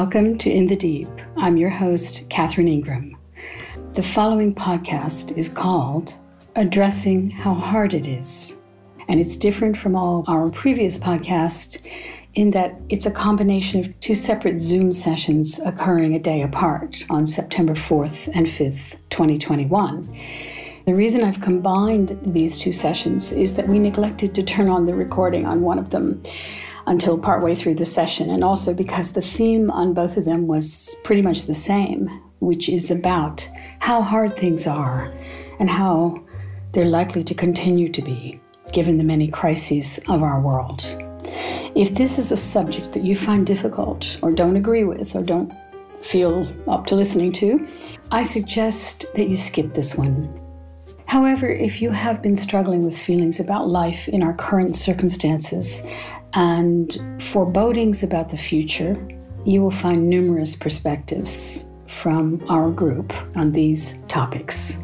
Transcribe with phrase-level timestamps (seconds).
[0.00, 1.08] Welcome to In the Deep.
[1.36, 3.16] I'm your host, Catherine Ingram.
[3.94, 6.14] The following podcast is called
[6.54, 8.58] Addressing How Hard It Is.
[9.08, 11.84] And it's different from all our previous podcasts
[12.34, 17.26] in that it's a combination of two separate Zoom sessions occurring a day apart on
[17.26, 20.16] September 4th and 5th, 2021.
[20.86, 24.94] The reason I've combined these two sessions is that we neglected to turn on the
[24.94, 26.22] recording on one of them
[26.88, 30.96] until partway through the session, and also because the theme on both of them was
[31.04, 32.08] pretty much the same,
[32.40, 33.46] which is about
[33.80, 35.12] how hard things are
[35.60, 36.18] and how
[36.72, 38.40] they're likely to continue to be,
[38.72, 40.82] given the many crises of our world.
[41.74, 45.52] If this is a subject that you find difficult, or don't agree with, or don't
[46.00, 47.68] feel up to listening to,
[48.10, 50.40] I suggest that you skip this one.
[51.04, 55.82] However, if you have been struggling with feelings about life in our current circumstances,
[56.38, 58.96] and forebodings about the future,
[59.44, 64.78] you will find numerous perspectives from our group on these topics.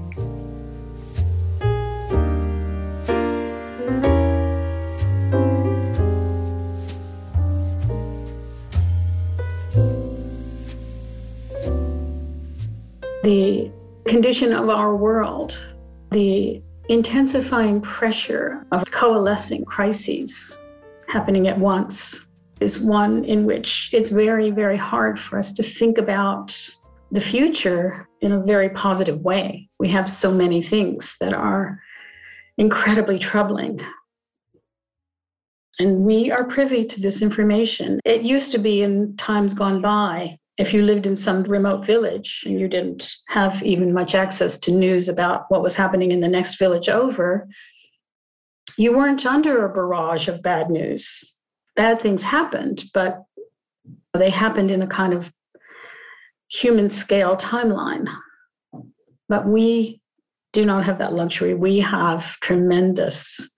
[13.22, 13.70] The
[14.06, 15.64] condition of our world,
[16.10, 20.60] the intensifying pressure of coalescing crises
[21.08, 25.98] happening at once is one in which it's very, very hard for us to think
[25.98, 26.56] about
[27.10, 29.68] the future in a very positive way.
[29.78, 31.80] We have so many things that are
[32.58, 33.80] incredibly troubling.
[35.78, 38.00] And we are privy to this information.
[38.04, 42.44] It used to be in times gone by, if you lived in some remote village
[42.46, 46.28] and you didn't have even much access to news about what was happening in the
[46.28, 47.48] next village over,
[48.76, 51.38] you weren't under a barrage of bad news.
[51.76, 53.24] Bad things happened, but
[54.12, 55.32] they happened in a kind of
[56.48, 58.06] human scale timeline.
[59.28, 60.00] But we
[60.52, 61.54] do not have that luxury.
[61.54, 63.50] We have tremendous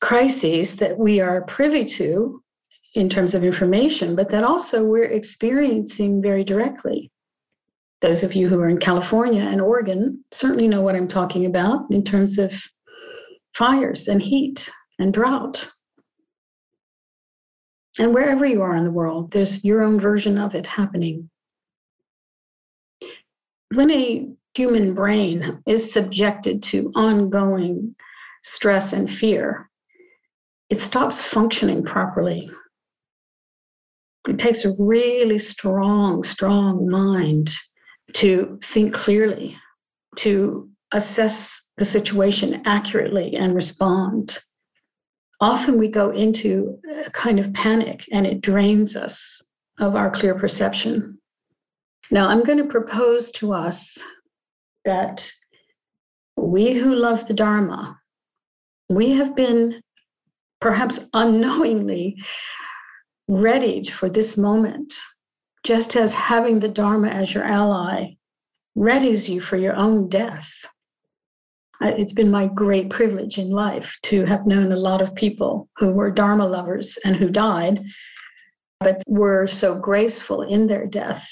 [0.00, 2.42] crises that we are privy to
[2.94, 7.10] in terms of information, but that also we're experiencing very directly.
[8.00, 11.90] Those of you who are in California and Oregon certainly know what I'm talking about
[11.90, 12.52] in terms of
[13.58, 14.70] fires and heat
[15.00, 15.68] and drought.
[17.98, 21.28] And wherever you are in the world, there's your own version of it happening.
[23.74, 27.94] When a human brain is subjected to ongoing
[28.44, 29.68] stress and fear,
[30.70, 32.48] it stops functioning properly.
[34.28, 37.50] It takes a really strong, strong mind
[38.14, 39.58] to think clearly,
[40.16, 44.38] to assess the situation accurately and respond.
[45.40, 49.42] Often we go into a kind of panic and it drains us
[49.78, 51.18] of our clear perception.
[52.10, 53.98] Now, I'm going to propose to us
[54.84, 55.30] that
[56.36, 57.98] we who love the Dharma,
[58.88, 59.82] we have been
[60.60, 62.16] perhaps unknowingly
[63.28, 64.94] readied for this moment,
[65.62, 68.14] just as having the Dharma as your ally
[68.76, 70.50] readies you for your own death
[71.80, 75.90] it's been my great privilege in life to have known a lot of people who
[75.90, 77.84] were Dharma lovers and who died,
[78.80, 81.28] but were so graceful in their death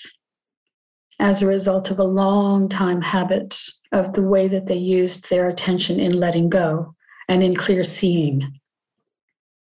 [1.18, 3.58] as a result of a long time habit
[3.92, 6.94] of the way that they used their attention in letting go
[7.28, 8.60] and in clear seeing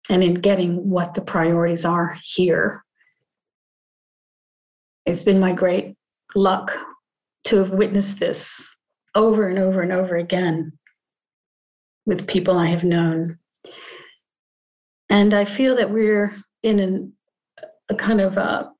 [0.09, 2.83] and in getting what the priorities are here.
[5.05, 5.95] It's been my great
[6.35, 6.77] luck
[7.45, 8.76] to have witnessed this
[9.17, 10.71] over and over and over again
[12.05, 13.39] with people I have known.
[15.09, 17.13] And I feel that we're in an,
[17.89, 18.71] a kind of a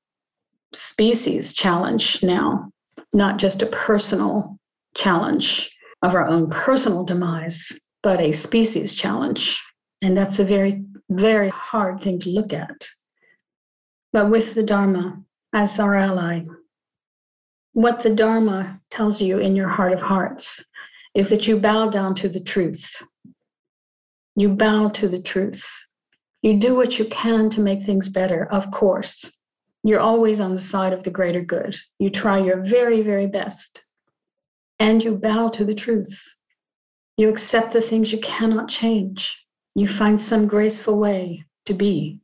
[0.72, 2.70] species challenge now,
[3.12, 4.58] not just a personal
[4.94, 9.60] challenge of our own personal demise, but a species challenge.
[10.02, 12.86] And that's a very, very hard thing to look at.
[14.12, 15.20] But with the Dharma
[15.52, 16.42] as our ally,
[17.72, 20.64] what the Dharma tells you in your heart of hearts
[21.14, 22.90] is that you bow down to the truth.
[24.36, 25.66] You bow to the truth.
[26.42, 29.30] You do what you can to make things better, of course.
[29.82, 31.76] You're always on the side of the greater good.
[31.98, 33.84] You try your very, very best.
[34.78, 36.22] And you bow to the truth.
[37.16, 39.44] You accept the things you cannot change.
[39.74, 42.20] You find some graceful way to be.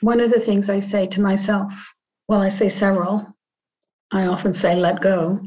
[0.00, 1.94] One of the things I say to myself
[2.28, 3.26] well, I say several.
[4.10, 5.40] I often say let go.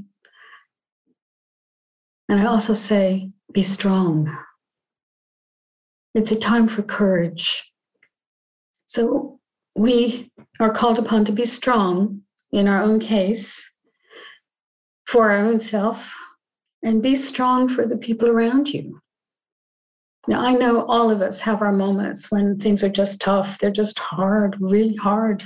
[2.30, 4.36] And I also say be strong.
[6.16, 7.72] It's a time for courage.
[8.86, 9.40] So
[9.76, 13.70] we are called upon to be strong in our own case
[15.06, 16.14] for our own self
[16.84, 19.00] and be strong for the people around you.
[20.28, 23.60] Now, I know all of us have our moments when things are just tough.
[23.60, 25.44] They're just hard, really hard.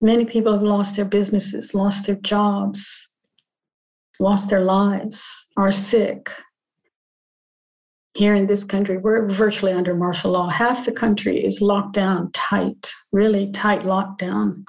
[0.00, 3.14] Many people have lost their businesses, lost their jobs,
[4.18, 5.22] lost their lives,
[5.56, 6.30] are sick.
[8.14, 10.48] Here in this country, we're virtually under martial law.
[10.48, 14.64] Half the country is locked down tight, really tight lockdown.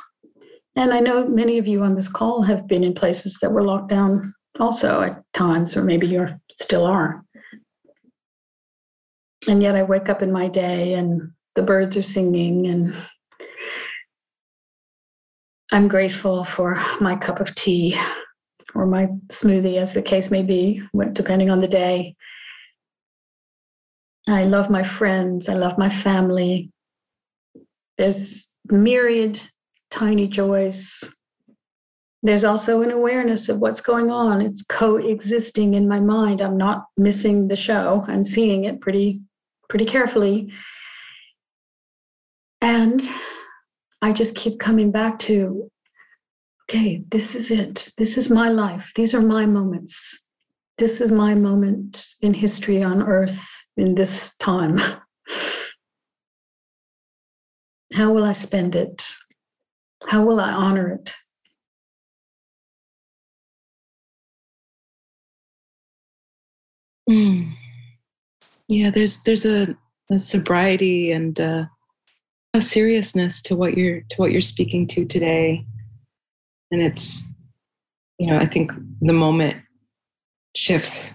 [0.75, 3.63] And I know many of you on this call have been in places that were
[3.63, 7.23] locked down also at times, or maybe you still are.
[9.47, 12.95] And yet I wake up in my day and the birds are singing, and
[15.71, 17.97] I'm grateful for my cup of tea
[18.75, 20.81] or my smoothie, as the case may be,
[21.13, 22.15] depending on the day.
[24.27, 26.71] I love my friends, I love my family.
[27.97, 29.39] There's myriad
[29.89, 31.03] tiny joys.
[32.23, 34.41] There's also an awareness of what's going on.
[34.41, 36.41] It's coexisting in my mind.
[36.41, 38.05] I'm not missing the show.
[38.07, 39.21] I'm seeing it pretty,
[39.69, 40.53] pretty carefully.
[42.61, 43.01] And
[44.01, 45.69] I just keep coming back to
[46.69, 47.89] okay, this is it.
[47.97, 48.91] This is my life.
[48.95, 50.17] These are my moments.
[50.77, 53.45] This is my moment in history on earth
[53.77, 54.79] in this time.
[57.93, 59.05] How will I spend it?
[60.07, 61.13] How will I honor it?
[67.09, 67.53] Mm.
[68.67, 69.75] Yeah, there's there's a,
[70.09, 71.69] a sobriety and a,
[72.53, 75.65] a seriousness to what you're to what you're speaking to today,
[76.71, 77.23] and it's
[78.19, 78.71] you know I think
[79.01, 79.57] the moment
[80.55, 81.13] shifts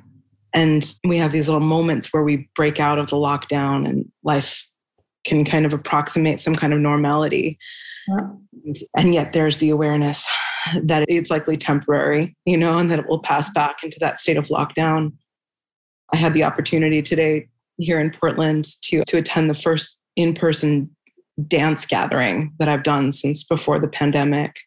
[0.57, 4.67] and we have these little moments where we break out of the lockdown and life
[5.27, 7.59] can kind of approximate some kind of normality.
[8.97, 10.27] And yet there's the awareness
[10.83, 14.39] that it's likely temporary, you know, and that it will pass back into that state
[14.39, 15.13] of lockdown.
[16.15, 20.89] I had the opportunity today here in Portland to, to attend the first in person
[21.49, 24.59] dance gathering that I've done since before the pandemic.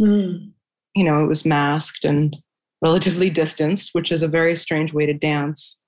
[0.00, 0.52] Mm.
[0.94, 2.36] You know, it was masked and
[2.82, 5.80] relatively distanced, which is a very strange way to dance.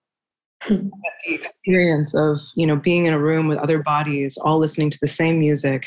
[0.64, 0.90] Hmm.
[1.26, 4.98] the experience of, you know, being in a room with other bodies, all listening to
[5.00, 5.86] the same music,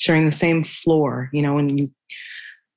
[0.00, 1.90] sharing the same floor you know when you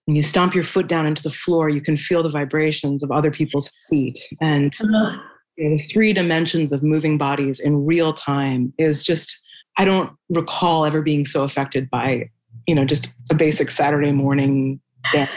[0.05, 3.11] when you stomp your foot down into the floor you can feel the vibrations of
[3.11, 5.17] other people's feet and uh-huh.
[5.57, 9.39] you know, the three dimensions of moving bodies in real time is just
[9.77, 12.29] i don't recall ever being so affected by
[12.67, 14.79] you know just a basic saturday morning
[15.11, 15.29] dance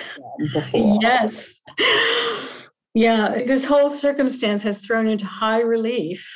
[1.01, 1.53] yes.
[2.95, 6.27] Yeah this whole circumstance has thrown into high relief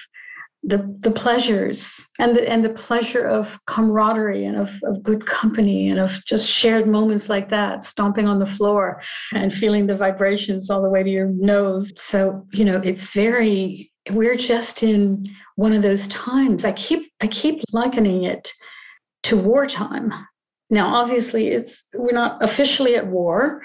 [0.63, 5.89] the the pleasures and the and the pleasure of camaraderie and of, of good company
[5.89, 9.01] and of just shared moments like that stomping on the floor
[9.33, 11.91] and feeling the vibrations all the way to your nose.
[11.97, 15.27] So you know it's very we're just in
[15.57, 18.53] one of those times i keep i keep likening it
[19.23, 20.13] to wartime
[20.71, 23.61] now obviously it's we're not officially at war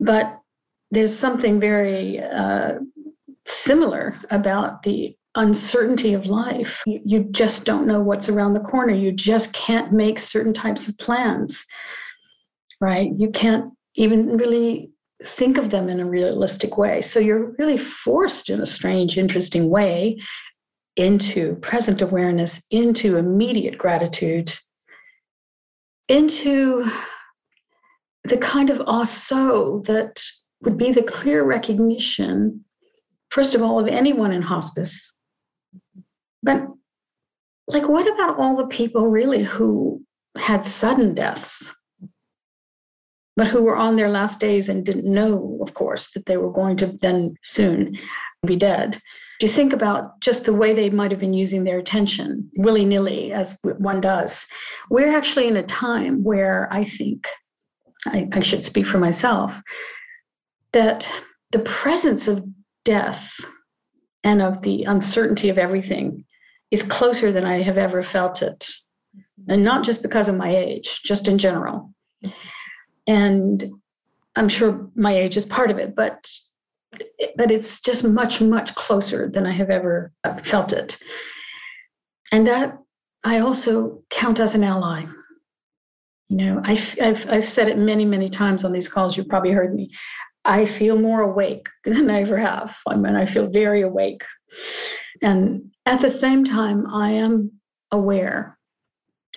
[0.00, 0.38] but
[0.90, 2.74] there's something very uh,
[3.46, 6.82] similar about the uncertainty of life.
[6.86, 8.92] You, you, just don't know what's around the corner.
[8.92, 11.64] You just can't make certain types of plans,
[12.80, 13.10] right?
[13.16, 14.90] You can't even really
[15.24, 17.00] think of them in a realistic way.
[17.02, 20.18] So you're really forced in a strange, interesting way
[20.96, 24.54] into present awareness, into immediate gratitude,
[26.08, 26.88] into
[28.24, 30.20] the kind of also that
[30.62, 32.64] would be the clear recognition,
[33.30, 35.14] first of all, of anyone in hospice
[36.44, 36.68] but
[37.66, 40.02] like, what about all the people really who
[40.36, 41.74] had sudden deaths,
[43.36, 46.52] but who were on their last days and didn't know, of course, that they were
[46.52, 47.98] going to then soon
[48.46, 49.00] be dead?
[49.40, 52.84] Do you think about just the way they might have been using their attention willy
[52.84, 54.46] nilly, as one does?
[54.90, 57.26] We're actually in a time where I think,
[58.06, 59.60] I, I should speak for myself,
[60.72, 61.08] that
[61.50, 62.44] the presence of
[62.84, 63.34] death
[64.22, 66.24] and of the uncertainty of everything
[66.70, 68.68] is closer than I have ever felt it.
[69.48, 71.92] And not just because of my age, just in general.
[73.06, 73.72] And
[74.36, 76.28] I'm sure my age is part of it, but
[77.36, 80.98] but it's just much much closer than I have ever uh, felt it.
[82.32, 82.78] And that
[83.24, 85.04] I also count as an ally.
[86.28, 89.16] You know, I, have I've said it many, many times on these calls.
[89.16, 89.90] You've probably heard me.
[90.44, 92.76] I feel more awake than I ever have.
[92.86, 94.22] I mean, I feel very awake.
[95.22, 97.52] And at the same time, I am
[97.90, 98.58] aware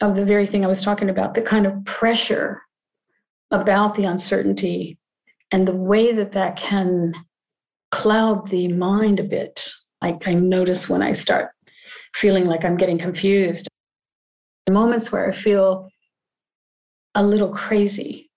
[0.01, 2.61] of the very thing I was talking about, the kind of pressure
[3.51, 4.97] about the uncertainty
[5.51, 7.13] and the way that that can
[7.91, 9.69] cloud the mind a bit.
[10.01, 11.49] Like I notice when I start
[12.15, 13.67] feeling like I'm getting confused.
[14.65, 15.89] The moments where I feel
[17.15, 18.29] a little crazy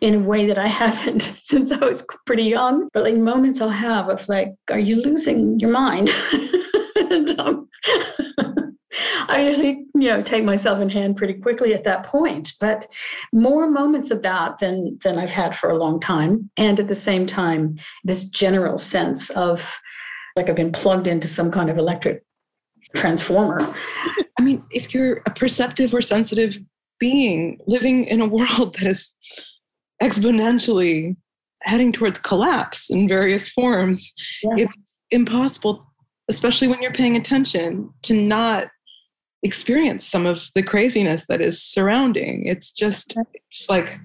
[0.00, 2.88] in a way that I haven't since I was pretty young.
[2.92, 6.10] But like moments I'll have of like, are you losing your mind?
[6.96, 7.68] and, um,
[9.28, 12.52] I usually, you know, take myself in hand pretty quickly at that point.
[12.60, 12.88] But
[13.32, 16.50] more moments of that than than I've had for a long time.
[16.56, 19.80] And at the same time, this general sense of
[20.36, 22.24] like I've been plugged into some kind of electric
[22.94, 23.74] transformer.
[24.38, 26.58] I mean, if you're a perceptive or sensitive
[26.98, 29.14] being living in a world that is
[30.02, 31.16] exponentially
[31.62, 34.66] heading towards collapse in various forms, yeah.
[34.66, 35.86] it's impossible,
[36.28, 38.68] especially when you're paying attention, to not
[39.44, 42.46] experience some of the craziness that is surrounding.
[42.46, 43.14] It's just,
[43.50, 44.00] it's like,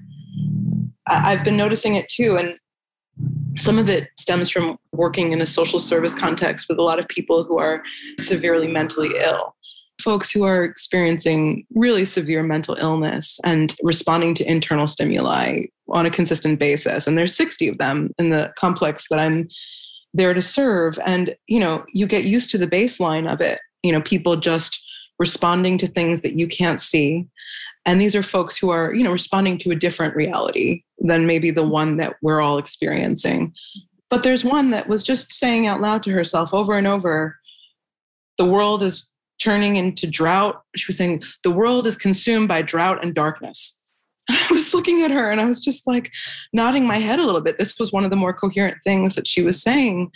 [1.08, 2.38] I've been noticing it too.
[2.38, 2.56] And
[3.58, 7.08] some of it stems from working in a social service context with a lot of
[7.08, 7.82] people who are
[8.20, 9.56] severely mentally ill.
[10.02, 16.12] Folks who are experiencing really severe mental illness and responding to internal stimuli on a
[16.12, 17.08] consistent basis.
[17.08, 19.50] And there's 60 of them in the complex that I'm
[20.14, 20.98] there to serve.
[21.06, 23.60] And, you know, you get used to the baseline of it.
[23.84, 24.86] You know, people just
[25.20, 27.28] responding to things that you can't see.
[27.86, 31.52] And these are folks who are, you know, responding to a different reality than maybe
[31.52, 33.54] the one that we're all experiencing.
[34.10, 37.38] But there's one that was just saying out loud to herself over and over
[38.38, 39.10] the world is
[39.40, 40.62] turning into drought.
[40.76, 43.76] She was saying, the world is consumed by drought and darkness.
[44.30, 46.12] I was looking at her and I was just like
[46.54, 47.58] nodding my head a little bit.
[47.58, 50.12] This was one of the more coherent things that she was saying.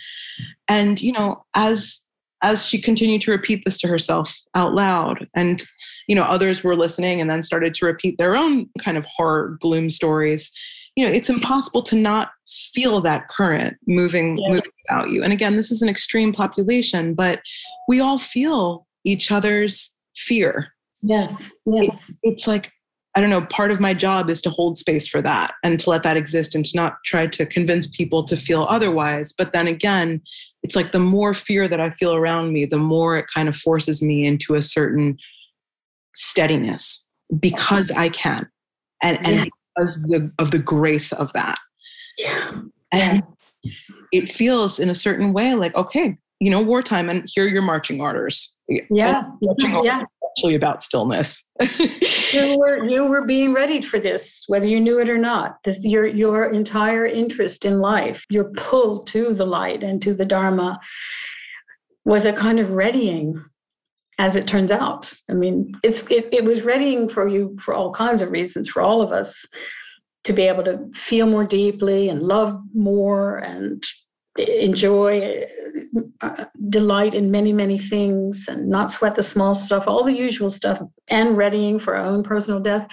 [0.68, 2.03] And, you know, as
[2.44, 5.26] as she continued to repeat this to herself out loud.
[5.34, 5.64] And
[6.06, 9.56] you know others were listening and then started to repeat their own kind of horror
[9.60, 10.52] gloom stories.
[10.94, 14.50] You know it's impossible to not feel that current moving yeah.
[14.50, 15.24] moving about you.
[15.24, 17.40] And again this is an extreme population but
[17.88, 20.68] we all feel each other's fear.
[21.02, 21.34] Yes
[21.64, 22.10] yes.
[22.10, 22.70] It, it's like
[23.16, 25.88] i don't know part of my job is to hold space for that and to
[25.88, 29.32] let that exist and to not try to convince people to feel otherwise.
[29.32, 30.20] But then again
[30.64, 33.54] it's like the more fear that I feel around me, the more it kind of
[33.54, 35.18] forces me into a certain
[36.14, 37.06] steadiness
[37.38, 38.48] because I can.
[39.02, 39.30] And, yeah.
[39.30, 41.58] and because the, of the grace of that.
[42.16, 42.62] Yeah.
[42.90, 43.22] And
[44.10, 47.62] it feels in a certain way like, okay, you know, wartime, and here are your
[47.62, 48.56] marching orders.
[48.68, 49.24] Yeah.
[49.42, 50.02] Marching orders yeah.
[50.36, 51.44] Actually, about stillness.
[52.32, 55.58] you were you were being ready for this, whether you knew it or not.
[55.64, 60.24] This your your entire interest in life, your pull to the light and to the
[60.24, 60.80] Dharma,
[62.04, 63.42] was a kind of readying.
[64.18, 67.92] As it turns out, I mean, it's it, it was readying for you for all
[67.92, 69.44] kinds of reasons for all of us
[70.24, 73.84] to be able to feel more deeply and love more and
[74.38, 75.46] enjoy
[76.20, 80.48] uh, delight in many many things and not sweat the small stuff all the usual
[80.48, 82.86] stuff and readying for our own personal death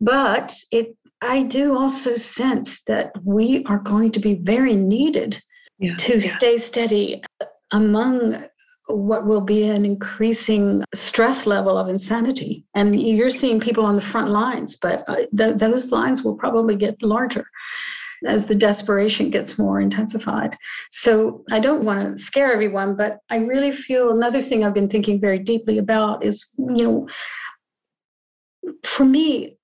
[0.00, 5.40] but it i do also sense that we are going to be very needed
[5.78, 6.36] yeah, to yeah.
[6.36, 7.22] stay steady
[7.72, 8.46] among
[8.86, 12.64] what will be an increasing stress level of insanity.
[12.74, 16.76] And you're seeing people on the front lines, but uh, th- those lines will probably
[16.76, 17.46] get larger
[18.26, 20.56] as the desperation gets more intensified.
[20.90, 24.88] So I don't want to scare everyone, but I really feel another thing I've been
[24.88, 27.08] thinking very deeply about is, you know,
[28.82, 29.56] for me,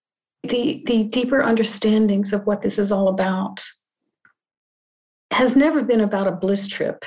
[0.42, 3.62] the the deeper understandings of what this is all about
[5.30, 7.04] has never been about a bliss trip.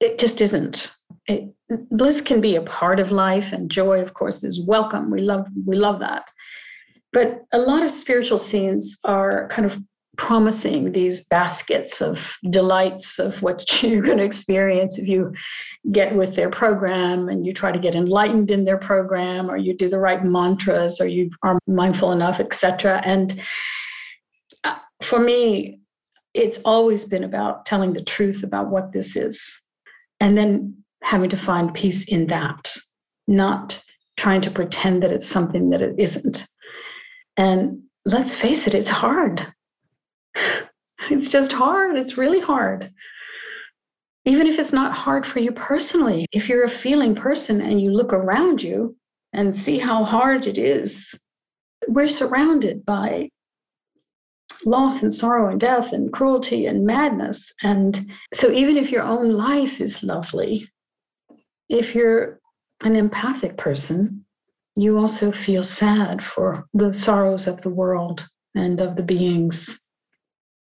[0.00, 0.92] It just isn't.
[1.26, 1.52] It,
[1.90, 5.10] bliss can be a part of life, and joy, of course, is welcome.
[5.10, 6.30] We love we love that.
[7.12, 9.78] But a lot of spiritual scenes are kind of
[10.18, 15.32] promising these baskets of delights of what you're going to experience if you
[15.90, 19.74] get with their program and you try to get enlightened in their program or you
[19.74, 23.40] do the right mantras or you are mindful enough etc and
[24.64, 25.80] uh, for me
[26.34, 29.62] it's always been about telling the truth about what this is
[30.20, 32.76] and then having to find peace in that
[33.28, 33.80] not
[34.18, 36.44] trying to pretend that it's something that it isn't.
[37.36, 39.46] And let's face it it's hard
[41.10, 41.96] it's just hard.
[41.96, 42.92] It's really hard.
[44.24, 47.90] Even if it's not hard for you personally, if you're a feeling person and you
[47.90, 48.96] look around you
[49.32, 51.14] and see how hard it is,
[51.86, 53.30] we're surrounded by
[54.64, 57.52] loss and sorrow and death and cruelty and madness.
[57.62, 60.68] And so, even if your own life is lovely,
[61.68, 62.40] if you're
[62.82, 64.24] an empathic person,
[64.76, 69.80] you also feel sad for the sorrows of the world and of the beings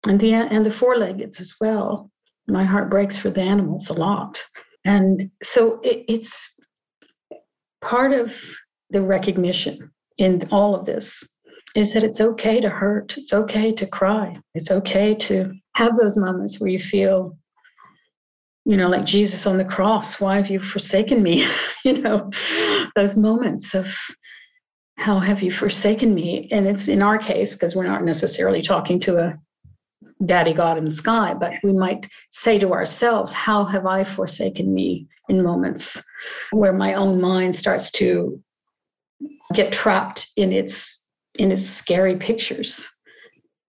[0.08, 2.10] and the and the four-leggeds as well.
[2.48, 4.42] My heart breaks for the animals a lot.
[4.86, 6.54] And so it, it's
[7.82, 8.34] part of
[8.90, 11.24] the recognition in all of this
[11.76, 16.18] is that it's okay to hurt it's okay to cry it's okay to have those
[16.18, 17.38] moments where you feel
[18.66, 21.48] you know like jesus on the cross why have you forsaken me?
[21.86, 22.32] You know
[22.96, 23.96] those moments of
[24.98, 26.50] how have you forsaken me?
[26.52, 29.40] And it's in our case because we're not necessarily talking to a
[30.26, 30.58] daddy mm-hmm.
[30.58, 35.08] God in the sky, but we might say to ourselves, How have I forsaken me
[35.30, 36.04] in moments
[36.52, 38.42] where my own mind starts to
[39.54, 42.90] get trapped in its in its scary pictures?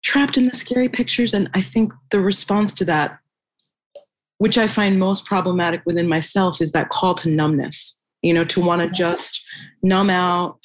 [0.05, 1.35] Trapped in the scary pictures.
[1.35, 3.19] And I think the response to that,
[4.39, 8.61] which I find most problematic within myself, is that call to numbness, you know, to
[8.61, 9.45] want to just
[9.83, 10.59] numb out,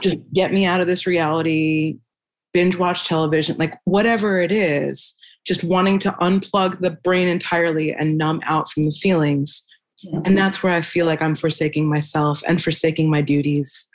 [0.00, 1.98] just get me out of this reality,
[2.52, 5.14] binge watch television, like whatever it is,
[5.46, 9.64] just wanting to unplug the brain entirely and numb out from the feelings.
[10.02, 10.20] Yeah.
[10.24, 13.86] And that's where I feel like I'm forsaking myself and forsaking my duties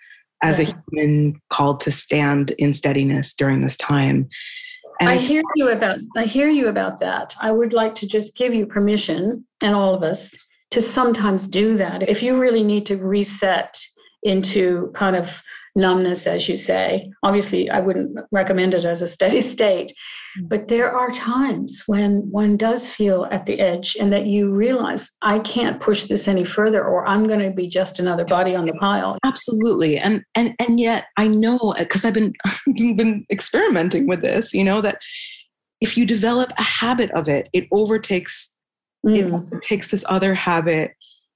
[0.41, 0.69] as yeah.
[0.69, 4.27] a human called to stand in steadiness during this time.
[4.99, 7.35] And I hear you about I hear you about that.
[7.41, 10.35] I would like to just give you permission and all of us
[10.71, 12.07] to sometimes do that.
[12.07, 13.77] If you really need to reset
[14.23, 15.41] into kind of
[15.75, 17.11] numbness, as you say.
[17.23, 19.93] Obviously, I wouldn't recommend it as a steady state,
[20.39, 20.47] mm.
[20.47, 25.09] but there are times when one does feel at the edge and that you realize,
[25.21, 28.65] I can't push this any further, or I'm going to be just another body on
[28.65, 29.17] the pile.
[29.25, 29.97] Absolutely.
[29.97, 32.33] And and and yet I know because I've been
[32.75, 34.99] been experimenting with this, you know, that
[35.81, 38.51] if you develop a habit of it, it overtakes
[39.05, 39.15] mm.
[39.15, 40.91] it overtakes this other habit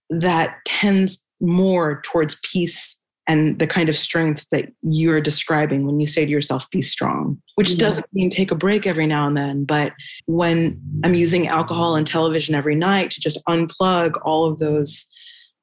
[0.09, 6.07] that tends more towards peace and the kind of strength that you're describing when you
[6.07, 7.79] say to yourself, be strong, which yeah.
[7.79, 9.65] doesn't mean take a break every now and then.
[9.65, 9.93] But
[10.27, 15.05] when I'm using alcohol and television every night to just unplug all of those,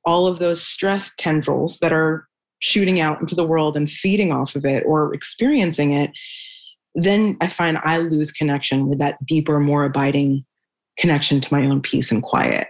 [0.05, 4.55] all of those stress tendrils that are shooting out into the world and feeding off
[4.55, 6.11] of it or experiencing it,
[6.95, 10.45] then I find I lose connection with that deeper, more abiding
[10.99, 12.69] connection to my own peace and quiet.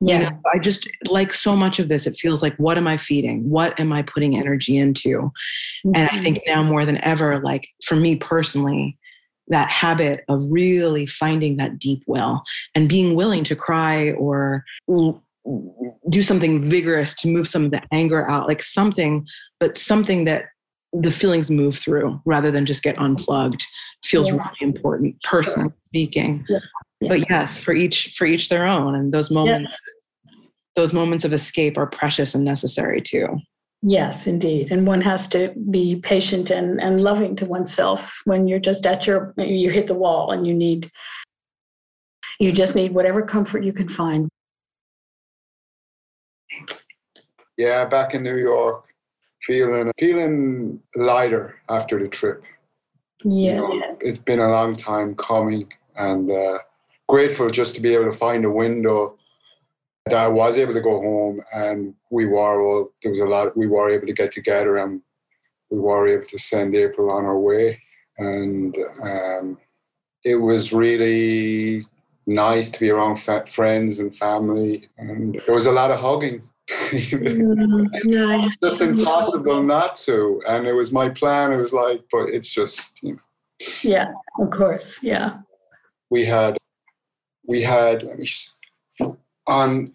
[0.00, 0.18] Yeah.
[0.18, 2.96] You know, I just like so much of this, it feels like, what am I
[2.96, 3.48] feeding?
[3.48, 5.08] What am I putting energy into?
[5.08, 5.90] Mm-hmm.
[5.94, 6.22] And I mm-hmm.
[6.22, 8.96] think now more than ever, like for me personally,
[9.48, 14.64] that habit of really finding that deep well and being willing to cry or
[16.10, 19.26] do something vigorous to move some of the anger out, like something,
[19.58, 20.44] but something that
[20.92, 23.64] the feelings move through rather than just get unplugged
[24.04, 24.36] feels yeah.
[24.36, 26.44] really important, personally speaking.
[26.48, 26.58] Yeah.
[27.00, 29.76] But yes for each for each their own and those moments
[30.74, 33.38] those moments of escape are precious and necessary too.
[33.82, 38.58] Yes indeed and one has to be patient and and loving to oneself when you're
[38.58, 40.90] just at your you hit the wall and you need
[42.40, 44.28] you just need whatever comfort you can find.
[47.56, 48.87] Yeah back in new york
[49.48, 52.42] feeling feeling lighter after the trip
[53.24, 56.58] yeah you know, it's been a long time coming and uh,
[57.08, 59.18] grateful just to be able to find a window
[60.08, 63.56] that I was able to go home and we were all, there was a lot,
[63.56, 65.02] we were able to get together and
[65.70, 67.80] we were able to send April on her way.
[68.16, 69.58] And um,
[70.24, 71.82] it was really
[72.26, 74.88] nice to be around friends and family.
[74.98, 76.42] And there was a lot of hugging.
[76.68, 80.42] Mm, just impossible not to.
[80.46, 81.52] And it was my plan.
[81.52, 83.20] It was like, but it's just, you know.
[83.82, 85.02] Yeah, of course.
[85.02, 85.38] Yeah.
[86.10, 86.56] We had
[87.48, 88.08] we had
[89.48, 89.88] on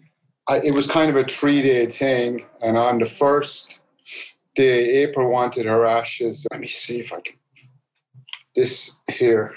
[0.48, 3.80] it was kind of a three day thing and on the first
[4.54, 7.36] day april wanted her ashes let me see if i can
[8.54, 9.54] this here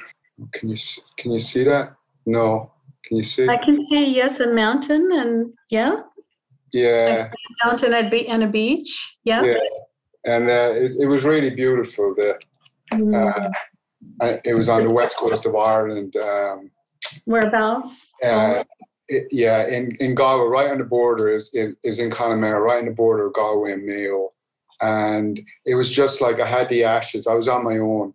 [0.54, 0.78] can you
[1.18, 1.94] can you see that
[2.26, 2.72] no
[3.06, 6.02] can you see i can see yes a mountain and yeah
[6.74, 7.30] yeah
[7.64, 9.58] mountain and a beach yeah, yeah.
[10.26, 12.40] and uh, it, it, was really beautiful the
[12.94, 13.52] mm.
[14.22, 16.70] uh, it was on the west coast of ireland um,
[17.26, 18.12] Whereabouts?
[18.26, 18.64] Uh,
[19.08, 21.34] it, yeah, in, in Galway, right on the border.
[21.34, 24.32] It was, it, it was in Connemara, right on the border of Galway and Mayo.
[24.82, 27.28] And it was just like I had the ashes.
[27.28, 28.14] I was on my own.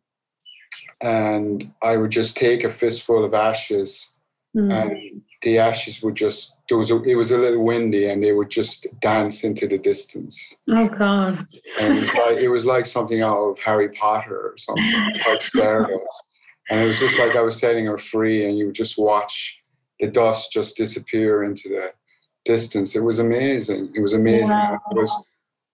[1.01, 4.21] And I would just take a fistful of ashes
[4.57, 4.73] mm.
[4.73, 8.33] and the ashes would just there was a, it was a little windy and they
[8.33, 10.57] would just dance into the distance.
[10.71, 11.45] Oh God!
[11.79, 14.91] and it was, like, it was like something out of Harry Potter or something,
[15.27, 16.33] like Stardust
[16.71, 19.61] and it was just like I was setting her free, and you would just watch
[20.01, 21.93] the dust just disappear into the
[22.47, 22.97] distance.
[22.97, 23.93] It was amazing.
[23.95, 24.51] It was amazing.
[24.51, 24.81] Wow.
[24.91, 25.27] I was,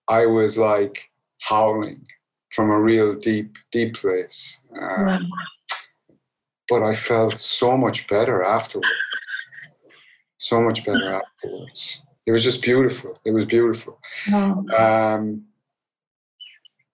[0.09, 1.09] I was like,
[1.39, 2.03] howling
[2.51, 4.59] from a real deep, deep place.
[4.77, 5.19] Um, wow.
[6.67, 8.89] But I felt so much better afterwards.
[10.39, 12.01] So much better afterwards.
[12.25, 13.19] It was just beautiful.
[13.25, 13.99] It was beautiful.
[14.31, 14.65] Wow.
[14.77, 15.45] Um,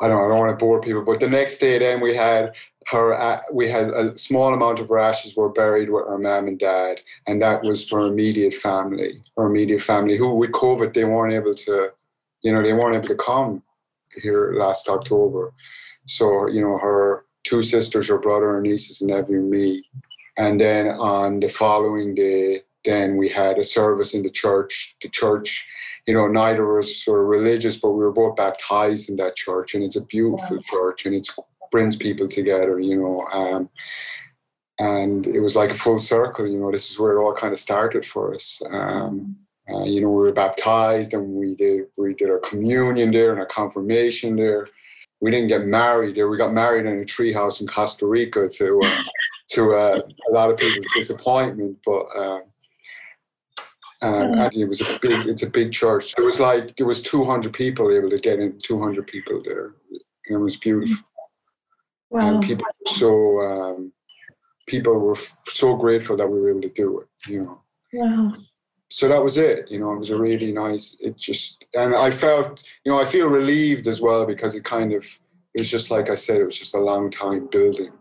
[0.02, 2.54] I don't, I don't want to bore people, but the next day, then we had
[2.88, 3.14] her.
[3.14, 6.60] Uh, we had a small amount of her ashes were buried with her mom and
[6.60, 9.22] dad, and that was for immediate family.
[9.38, 11.92] Her immediate family, who with COVID, they weren't able to,
[12.42, 13.64] you know, they weren't able to come
[14.22, 15.54] here last October.
[16.08, 19.86] So you know, her two sisters, her brother, her nieces, and nephew, me,
[20.38, 24.96] and then on the following day, then we had a service in the church.
[25.02, 25.66] The church,
[26.08, 29.74] you know, neither of us were religious, but we were both baptized in that church,
[29.74, 31.28] and it's a beautiful church, and it
[31.72, 33.22] brings people together, you know.
[33.34, 33.70] Um,
[34.78, 36.72] and it was like a full circle, you know.
[36.72, 38.62] This is where it all kind of started for us.
[38.70, 39.36] Um,
[39.70, 43.40] uh, you know, we were baptized, and we did we did our communion there and
[43.40, 44.68] our confirmation there.
[45.22, 46.30] We didn't get married there.
[46.30, 49.04] We got married in a treehouse in Costa Rica to uh,
[49.52, 52.06] to uh, a lot of people's disappointment, but.
[52.16, 52.44] Um,
[54.06, 56.14] um, and it was a big it's a big church.
[56.18, 59.74] It was like there was 200 people able to get in 200 people there.
[60.30, 61.08] It was beautiful.
[62.12, 62.36] Wow.
[62.36, 63.92] and people so um,
[64.68, 67.62] people were so grateful that we were able to do it you know.
[67.94, 68.34] Wow.
[68.90, 72.12] So that was it you know it was a really nice it just and i
[72.12, 75.04] felt you know i feel relieved as well because it kind of
[75.56, 77.92] it was just like i said it was just a long time building.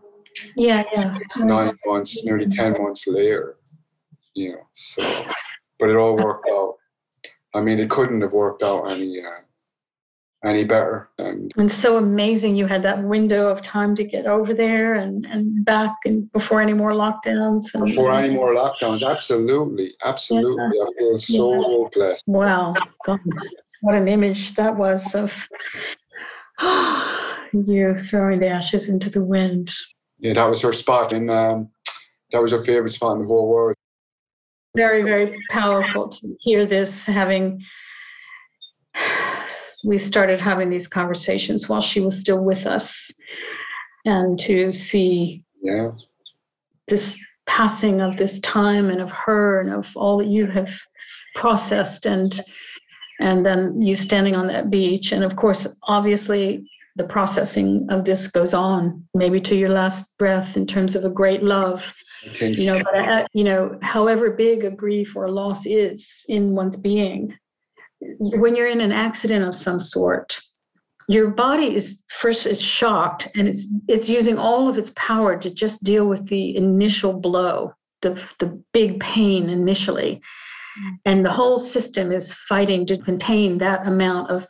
[0.55, 1.17] Yeah yeah.
[1.39, 3.57] Nine months nearly 10 months later
[4.35, 5.01] you know so
[5.79, 6.75] but it all worked out.
[7.53, 9.41] I mean, it couldn't have worked out any uh,
[10.45, 11.09] any better.
[11.17, 15.25] And and so amazing, you had that window of time to get over there and
[15.25, 17.73] and back, and before any more lockdowns.
[17.73, 20.63] And, before any more lockdowns, absolutely, absolutely.
[20.73, 20.83] Yeah.
[20.83, 21.87] I feel so yeah.
[21.93, 22.23] blessed.
[22.27, 23.19] Wow, God,
[23.81, 25.47] what an image that was of
[27.53, 29.71] you throwing the ashes into the wind.
[30.19, 31.69] Yeah, that was her spot, and um,
[32.31, 33.75] that was her favorite spot in the whole world
[34.75, 37.61] very very powerful to hear this having
[39.85, 43.11] we started having these conversations while she was still with us.
[44.05, 45.91] And to see yeah.
[46.87, 50.69] this passing of this time and of her and of all that you have
[51.35, 52.39] processed and
[53.19, 55.11] and then you standing on that beach.
[55.11, 60.55] And of course obviously the processing of this goes on maybe to your last breath
[60.57, 61.93] in terms of a great love
[62.41, 66.55] you know but I, you know however big a grief or a loss is in
[66.55, 67.37] one's being
[67.99, 70.39] when you're in an accident of some sort
[71.07, 75.49] your body is first it's shocked and it's it's using all of its power to
[75.49, 80.21] just deal with the initial blow the the big pain initially.
[80.77, 80.97] Mm.
[81.05, 84.45] and the whole system is fighting to contain that amount of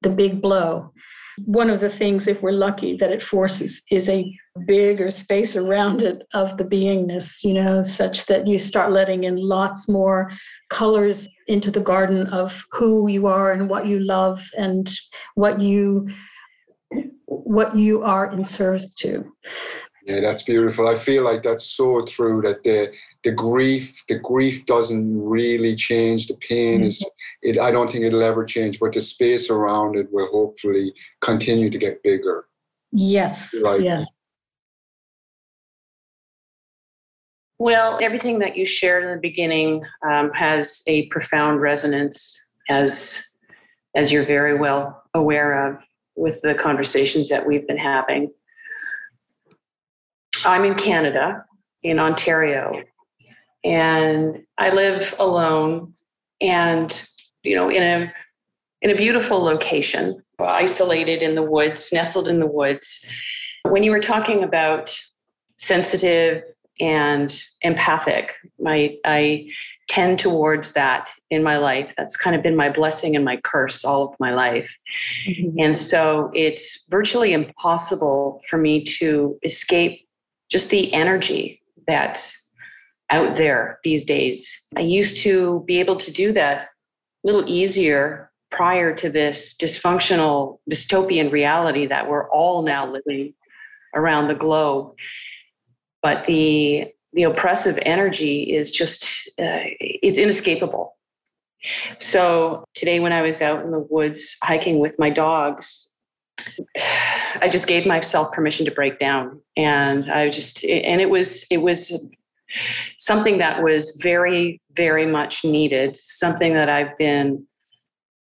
[0.00, 0.90] the big blow
[1.38, 4.32] one of the things, if we're lucky, that it forces is a
[4.66, 9.36] bigger space around it of the beingness, you know, such that you start letting in
[9.36, 10.30] lots more
[10.68, 14.90] colors into the garden of who you are and what you love and
[15.34, 16.08] what you
[17.26, 19.24] what you are in service to.
[20.10, 20.88] Yeah, that's beautiful.
[20.88, 22.92] I feel like that's so true that the
[23.22, 26.26] the grief the grief doesn't really change.
[26.26, 27.04] The pain is
[27.42, 27.58] it.
[27.58, 31.78] I don't think it'll ever change, but the space around it will hopefully continue to
[31.78, 32.46] get bigger.
[32.90, 33.54] Yes.
[33.62, 33.82] Right.
[33.82, 34.04] Yes.
[37.60, 43.22] Well, everything that you shared in the beginning um, has a profound resonance, as
[43.94, 45.78] as you're very well aware of
[46.16, 48.32] with the conversations that we've been having.
[50.44, 51.44] I'm in Canada,
[51.82, 52.82] in Ontario,
[53.64, 55.94] and I live alone
[56.40, 57.08] and
[57.42, 58.12] you know in a
[58.82, 63.04] in a beautiful location, isolated in the woods, nestled in the woods.
[63.64, 64.98] When you were talking about
[65.56, 66.42] sensitive
[66.80, 69.48] and empathic, my I
[69.88, 71.92] tend towards that in my life.
[71.98, 74.72] That's kind of been my blessing and my curse all of my life.
[75.28, 75.58] Mm-hmm.
[75.58, 80.06] And so it's virtually impossible for me to escape
[80.50, 82.48] just the energy that's
[83.10, 84.66] out there these days.
[84.76, 86.68] I used to be able to do that
[87.24, 93.34] a little easier prior to this dysfunctional dystopian reality that we're all now living
[93.94, 94.94] around the globe.
[96.02, 100.96] But the the oppressive energy is just uh, it's inescapable.
[101.98, 105.89] So today when I was out in the woods hiking with my dogs,
[107.40, 111.58] I just gave myself permission to break down and I just and it was it
[111.58, 111.98] was
[112.98, 117.46] something that was very very much needed something that I've been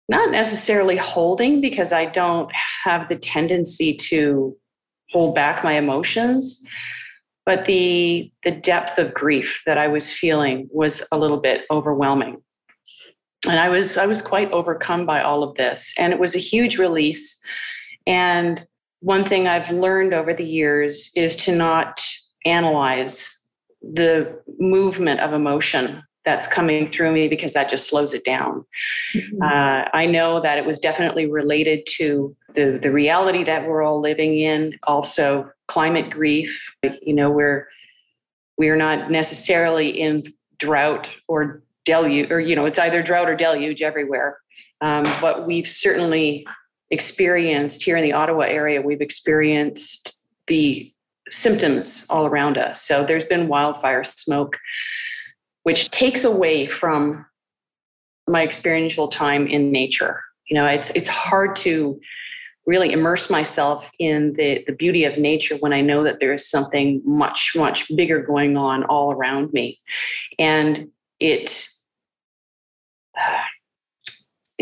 [0.10, 2.52] not necessarily holding because I don't
[2.84, 4.56] have the tendency to
[5.12, 6.66] hold back my emotions,
[7.46, 12.42] but the the depth of grief that I was feeling was a little bit overwhelming.
[13.48, 16.40] And I was I was quite overcome by all of this and it was a
[16.40, 17.42] huge release
[18.08, 18.66] and
[19.00, 22.02] one thing I've learned over the years is to not
[22.46, 23.50] analyze
[23.82, 28.66] the movement of emotion that's coming through me because that just slows it down.
[29.14, 29.42] Mm-hmm.
[29.42, 34.00] Uh, I know that it was definitely related to the, the reality that we're all
[34.00, 36.62] living in, also climate grief.
[37.02, 37.68] You know, we're
[38.58, 43.82] we're not necessarily in drought or deluge, or you know, it's either drought or deluge
[43.82, 44.38] everywhere.
[44.80, 46.46] Um, but we've certainly
[46.92, 50.92] experienced here in the Ottawa area, we've experienced the
[51.30, 52.82] symptoms all around us.
[52.82, 54.58] So there's been wildfire smoke,
[55.64, 57.26] which takes away from
[58.28, 60.22] my experiential time in nature.
[60.50, 62.00] You know, it's it's hard to
[62.66, 66.50] really immerse myself in the, the beauty of nature when I know that there is
[66.50, 69.80] something much, much bigger going on all around me.
[70.40, 71.68] And it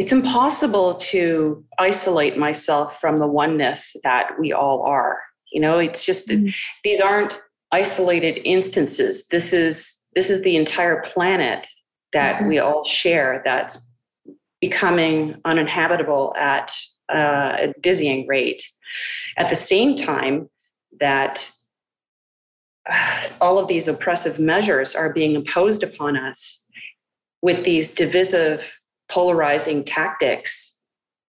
[0.02, 5.20] it's impossible to isolate myself from the oneness that we all are
[5.52, 6.50] you know it's just mm-hmm.
[6.84, 7.40] these aren't
[7.72, 11.68] isolated instances this is this is the entire planet
[12.14, 12.48] that mm-hmm.
[12.48, 13.92] we all share that's
[14.60, 16.74] becoming uninhabitable at
[17.14, 18.68] uh, a dizzying rate
[19.38, 20.50] at the same time
[21.00, 21.48] that
[22.92, 26.68] uh, all of these oppressive measures are being imposed upon us
[27.44, 28.64] with these divisive
[29.12, 30.82] polarizing tactics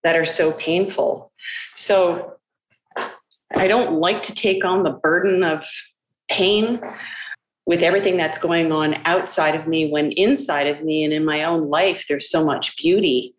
[0.04, 1.32] that are so painful.
[1.74, 2.34] So
[3.54, 5.64] I don't like to take on the burden of
[6.30, 6.80] pain
[7.66, 11.44] with everything that's going on outside of me when inside of me and in my
[11.44, 13.34] own life there's so much beauty.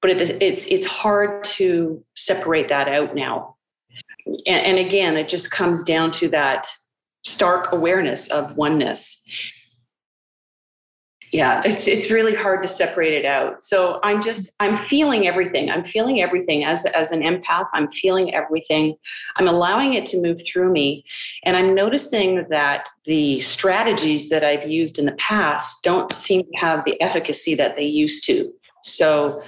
[0.00, 3.56] But it's it's hard to separate that out now.
[4.26, 6.66] And, and again it just comes down to that
[7.24, 9.24] stark awareness of oneness
[11.32, 13.62] yeah it's it's really hard to separate it out.
[13.62, 15.70] So i'm just i'm feeling everything.
[15.70, 16.64] I'm feeling everything.
[16.64, 18.94] As as an empath i'm feeling everything.
[19.36, 21.04] I'm allowing it to move through me.
[21.44, 26.56] And i'm noticing that the strategies that i've used in the past don't seem to
[26.58, 28.52] have the efficacy that they used to.
[28.84, 29.42] So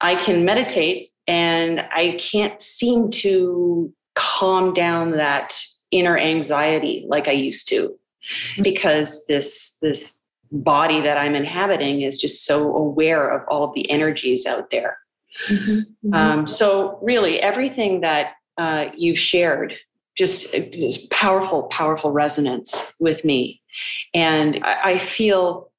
[0.00, 5.56] i can meditate and i can't seem to calm down that
[5.92, 7.94] inner anxiety like i used to.
[8.28, 8.62] Mm-hmm.
[8.62, 10.17] Because this this
[10.50, 14.98] body that I'm inhabiting is just so aware of all of the energies out there.
[15.48, 16.14] Mm-hmm, mm-hmm.
[16.14, 19.74] Um, so, really, everything that uh, you shared
[20.16, 23.62] just this powerful, powerful resonance with me.
[24.14, 25.70] And I, I feel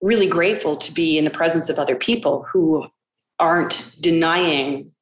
[0.00, 2.86] really grateful to be in the presence of other people who
[3.40, 4.92] aren't denying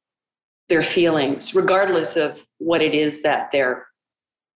[0.69, 3.86] their feelings, regardless of what it is that they're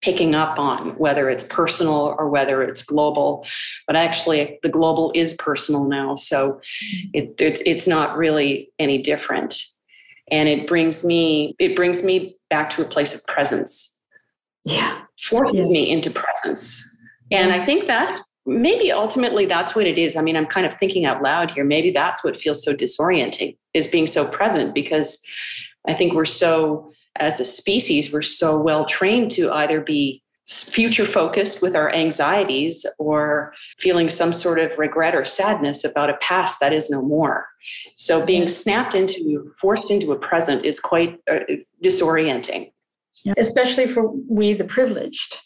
[0.02, 3.46] picking up on, whether it's personal or whether it's global.
[3.88, 6.60] But actually, the global is personal now, so
[7.14, 9.60] it, it's it's not really any different.
[10.30, 14.00] And it brings me it brings me back to a place of presence.
[14.66, 15.74] Yeah, forces yeah.
[15.74, 16.84] me into presence,
[17.32, 20.16] and I think that's maybe ultimately that's what it is.
[20.16, 21.66] I mean, I'm kind of thinking out loud here.
[21.66, 25.22] Maybe that's what feels so disorienting is being so present because
[25.88, 31.06] I think we're so as a species, we're so well trained to either be future
[31.06, 36.60] focused with our anxieties or feeling some sort of regret or sadness about a past
[36.62, 37.46] that is no more.
[37.96, 41.40] So being snapped into, forced into a present is quite uh,
[41.84, 42.72] disorienting.
[43.26, 43.34] Yeah.
[43.38, 45.42] Especially for we, the privileged,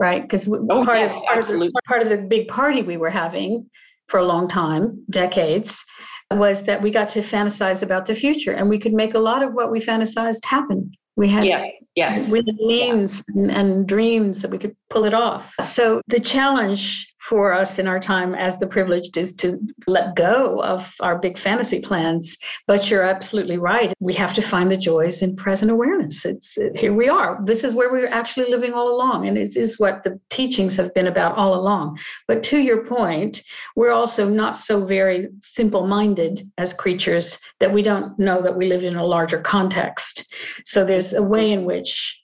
[0.00, 0.22] right?
[0.22, 3.70] Because oh, part, yes, part, part of the big party we were having
[4.08, 5.84] for a long time, decades,
[6.32, 9.44] was that we got to fantasize about the future and we could make a lot
[9.44, 12.32] of what we fantasized happen we had yes, yes.
[12.32, 13.42] we had means yeah.
[13.42, 15.54] and, and dreams that we could pull it off.
[15.60, 20.62] So the challenge for us in our time as the privileged is to let go
[20.62, 22.36] of our big fantasy plans.
[22.66, 23.92] But you're absolutely right.
[24.00, 26.24] We have to find the joys in present awareness.
[26.24, 27.38] It's uh, here we are.
[27.44, 29.28] This is where we're actually living all along.
[29.28, 31.98] And it is what the teachings have been about all along.
[32.26, 33.42] But to your point,
[33.76, 38.66] we're also not so very simple minded as creatures that we don't know that we
[38.66, 40.26] live in a larger context.
[40.64, 42.22] So there's a way in which,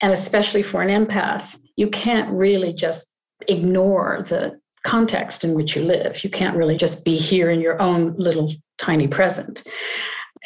[0.00, 3.14] and especially for an empath, you can't really just
[3.46, 6.24] ignore the context in which you live.
[6.24, 9.62] You can't really just be here in your own little tiny present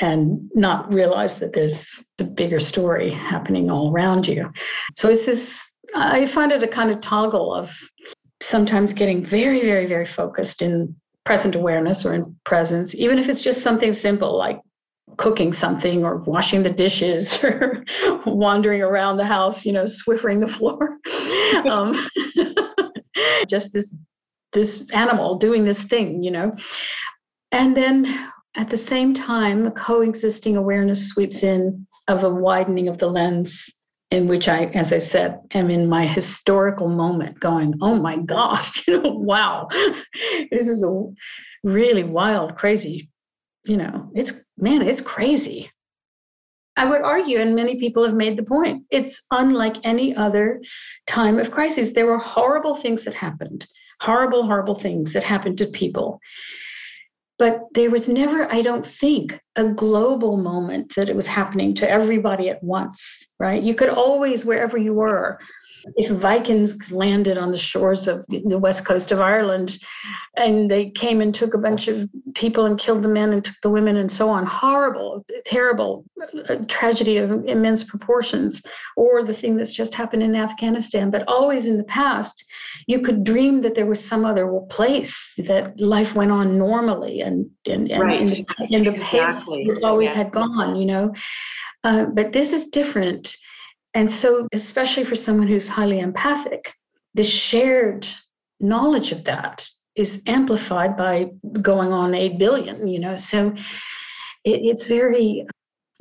[0.01, 4.51] and not realize that there's a bigger story happening all around you.
[4.97, 7.77] So it's this, I find it a kind of toggle of
[8.41, 13.41] sometimes getting very, very, very focused in present awareness or in presence, even if it's
[13.41, 14.61] just something simple like
[15.19, 17.85] cooking something or washing the dishes or
[18.27, 20.97] wandering around the house, you know, swiffering the floor.
[21.71, 22.09] um,
[23.45, 23.95] just this
[24.53, 26.55] this animal doing this thing, you know.
[27.53, 32.99] And then at the same time, a coexisting awareness sweeps in of a widening of
[32.99, 33.71] the lens
[34.13, 38.87] in which I, as I said, am in my historical moment going, oh my gosh,
[38.87, 39.69] you know, wow,
[40.51, 41.05] this is a
[41.65, 43.09] really wild, crazy,
[43.65, 45.72] you know, it's, man, it's crazy.
[46.77, 50.63] I would argue, and many people have made the point, it's unlike any other
[51.07, 51.93] time of crisis.
[51.93, 53.67] There were horrible things that happened,
[54.01, 56.19] horrible, horrible things that happened to people.
[57.39, 61.91] But there was never, I don't think, a global moment that it was happening to
[61.91, 63.63] everybody at once, right?
[63.63, 65.39] You could always, wherever you were,
[65.97, 69.79] if Vikings landed on the shores of the west coast of Ireland
[70.37, 73.55] and they came and took a bunch of people and killed the men and took
[73.63, 76.05] the women and so on, horrible, terrible
[76.49, 78.63] uh, tragedy of immense proportions,
[78.97, 81.11] or the thing that's just happened in Afghanistan.
[81.11, 82.45] But always in the past,
[82.87, 87.51] you could dream that there was some other place that life went on normally and,
[87.67, 88.21] and, and right.
[88.21, 89.63] in the, in the exactly.
[89.65, 90.17] it always yes.
[90.17, 91.13] had gone, you know.
[91.85, 93.37] Uh, but this is different
[93.95, 96.73] and so, especially for someone who's highly empathic,
[97.15, 98.07] the shared
[98.61, 103.17] knowledge of that is amplified by going on 8 billion, you know.
[103.17, 103.49] So
[104.45, 105.47] it, it's very,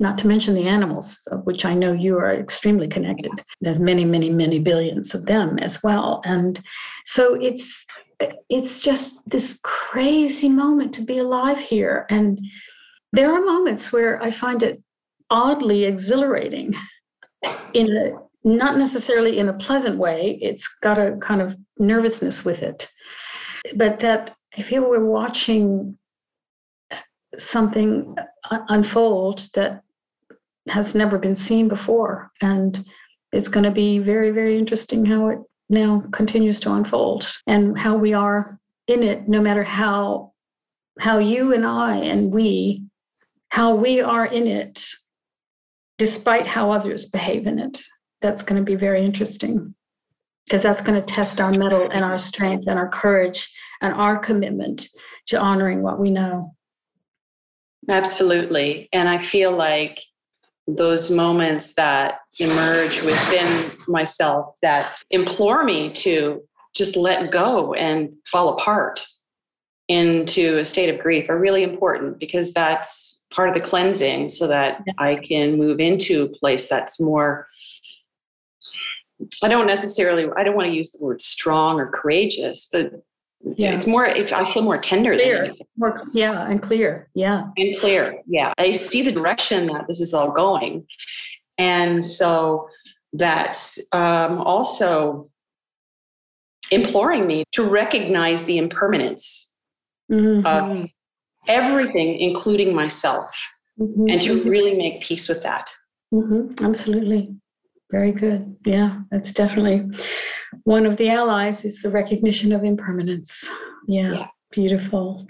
[0.00, 3.32] not to mention the animals, of which I know you are extremely connected.
[3.60, 6.22] There's many, many, many billions of them as well.
[6.24, 6.58] And
[7.04, 7.84] so it's,
[8.48, 12.06] it's just this crazy moment to be alive here.
[12.08, 12.40] And
[13.12, 14.82] there are moments where I find it
[15.28, 16.74] oddly exhilarating
[17.74, 18.12] in a
[18.44, 20.38] not necessarily in a pleasant way.
[20.42, 22.90] It's got a kind of nervousness with it.
[23.76, 25.96] But that I feel we're watching
[27.38, 28.16] something
[28.50, 29.82] unfold that
[30.68, 32.30] has never been seen before.
[32.40, 32.84] And
[33.32, 35.38] it's going to be very, very interesting how it
[35.70, 40.32] now continues to unfold and how we are in it, no matter how
[40.98, 42.84] how you and I and we,
[43.48, 44.84] how we are in it
[46.02, 47.80] despite how others behave in it.
[48.22, 49.72] That's going to be very interesting
[50.44, 53.48] because that's going to test our mettle and our strength and our courage
[53.80, 54.88] and our commitment
[55.28, 56.56] to honoring what we know.
[57.88, 58.88] Absolutely.
[58.92, 60.00] And I feel like
[60.66, 66.42] those moments that emerge within myself that implore me to
[66.74, 69.06] just let go and fall apart
[69.86, 74.46] into a state of grief are really important because that's part of the cleansing so
[74.46, 77.48] that I can move into a place that's more
[79.42, 82.92] I don't necessarily I don't want to use the word strong or courageous, but
[83.56, 83.72] yeah.
[83.72, 85.46] it's more I feel more tender clear.
[85.46, 87.08] than more, yeah, and clear.
[87.14, 87.48] Yeah.
[87.56, 88.20] And clear.
[88.26, 88.52] Yeah.
[88.58, 90.86] I see the direction that this is all going.
[91.58, 92.68] And so
[93.12, 95.30] that's um, also
[96.70, 99.56] imploring me to recognize the impermanence
[100.10, 100.46] mm-hmm.
[100.46, 100.88] of
[101.48, 103.30] everything, including myself,
[103.78, 104.08] mm-hmm.
[104.08, 105.68] and to really make peace with that.
[106.12, 106.64] Mm-hmm.
[106.64, 107.34] Absolutely.
[107.90, 108.56] Very good.
[108.64, 109.86] Yeah, that's definitely
[110.64, 113.48] one of the allies is the recognition of impermanence.
[113.86, 114.26] Yeah, yeah.
[114.50, 115.26] beautiful.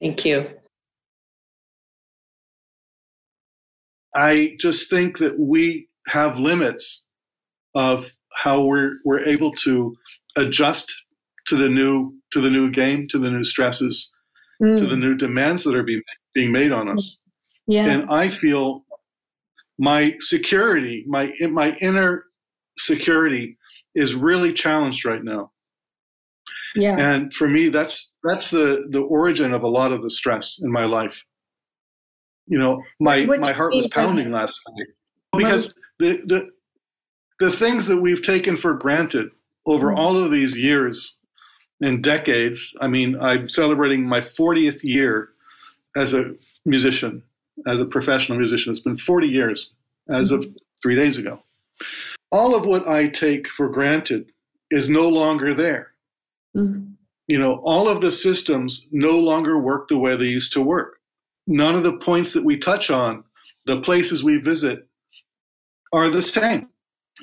[0.00, 0.48] Thank you.
[4.14, 7.04] I just think that we have limits
[7.74, 9.94] of how we're we're able to
[10.36, 10.92] adjust
[11.50, 14.08] to the new to the new game, to the new stresses,
[14.62, 14.78] mm.
[14.78, 15.00] to the mm.
[15.00, 17.18] new demands that are being being made on us.
[17.66, 17.86] Yeah.
[17.86, 18.84] And I feel
[19.78, 22.24] my security, my my inner
[22.78, 23.58] security
[23.96, 25.50] is really challenged right now.
[26.76, 26.96] Yeah.
[26.96, 30.70] And for me that's that's the the origin of a lot of the stress in
[30.70, 31.24] my life.
[32.46, 34.86] You know, my what my heart was pounding last night
[35.36, 36.50] because the the
[37.40, 39.30] the things that we've taken for granted
[39.66, 39.96] over mm.
[39.96, 41.16] all of these years
[41.80, 42.74] in decades.
[42.80, 45.30] I mean, I'm celebrating my 40th year
[45.96, 47.22] as a musician,
[47.66, 48.70] as a professional musician.
[48.70, 49.74] It's been 40 years
[50.08, 50.46] as of
[50.82, 51.42] three days ago.
[52.32, 54.32] All of what I take for granted
[54.70, 55.92] is no longer there.
[56.56, 56.92] Mm-hmm.
[57.26, 61.00] You know, all of the systems no longer work the way they used to work.
[61.46, 63.24] None of the points that we touch on,
[63.66, 64.86] the places we visit,
[65.92, 66.68] are the same.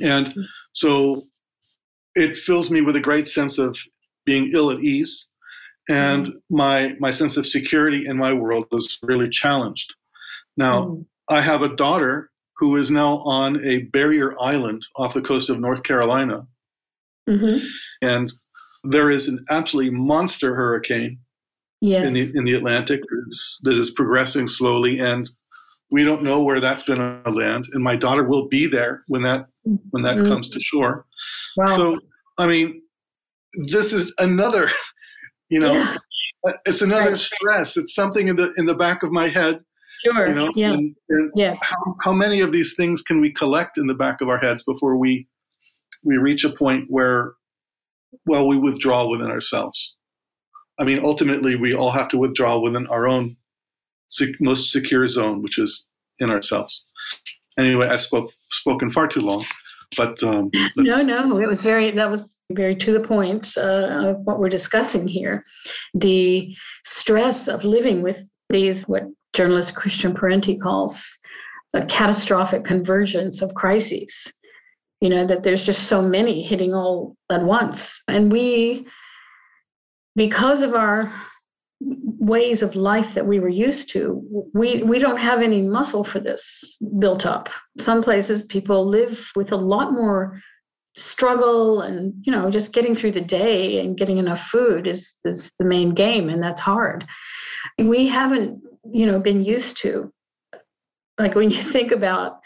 [0.02, 0.42] And mm-hmm.
[0.72, 1.28] so
[2.16, 3.78] it fills me with a great sense of
[4.28, 5.26] being ill at ease,
[5.90, 6.34] and mm.
[6.52, 9.96] my my sense of security in my world was really challenged.
[10.58, 11.06] Now, mm.
[11.30, 15.60] I have a daughter who is now on a barrier island off the coast of
[15.60, 16.46] North Carolina,
[17.28, 17.66] mm-hmm.
[18.02, 18.32] and
[18.84, 21.18] there is an absolutely monster hurricane
[21.82, 22.08] yes.
[22.08, 25.30] in the in the Atlantic that is, that is progressing slowly, and
[25.90, 27.66] we don't know where that's going to land.
[27.72, 29.48] And my daughter will be there when that
[29.92, 30.28] when that mm-hmm.
[30.28, 31.06] comes to shore.
[31.56, 31.78] Wow.
[31.78, 32.00] So
[32.38, 32.82] I mean,
[33.72, 34.70] this is another,
[35.50, 35.98] you know, yeah.
[36.46, 37.18] Uh, it's another right.
[37.18, 37.78] stress.
[37.78, 39.60] It's something in the in the back of my head.
[40.06, 40.30] Sure.
[40.30, 40.74] You know, yeah.
[40.74, 41.56] And, and yeah.
[41.62, 44.64] How, how many of these things can we collect in the back of our heads
[44.64, 45.28] before we
[46.04, 47.34] we reach a point where,
[48.26, 49.96] well, we withdraw within ourselves?
[50.80, 53.36] I mean, ultimately, we all have to withdraw within our own
[54.08, 55.88] sec- most secure zone, which is
[56.20, 56.84] in ourselves.
[57.58, 59.44] Anyway, I've spoke, spoken far too long.
[59.96, 64.18] But um, no, no, it was very that was very to the point uh, of
[64.22, 65.46] what we're discussing here.
[65.94, 71.18] The stress of living with these what journalist Christian Parenti calls
[71.74, 74.32] a catastrophic convergence of crises.
[75.00, 78.88] You know that there's just so many hitting all at once, and we,
[80.16, 81.14] because of our
[81.80, 84.22] ways of life that we were used to
[84.54, 87.50] we we don't have any muscle for this built up.
[87.80, 90.42] Some places people live with a lot more
[90.96, 95.54] struggle and you know just getting through the day and getting enough food is is
[95.60, 97.06] the main game and that's hard.
[97.78, 98.62] We haven't
[98.92, 100.12] you know been used to
[101.20, 102.40] like when you think about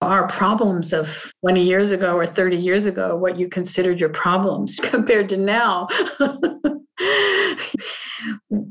[0.00, 4.76] our problems of 20 years ago or 30 years ago what you considered your problems
[4.82, 5.88] compared to now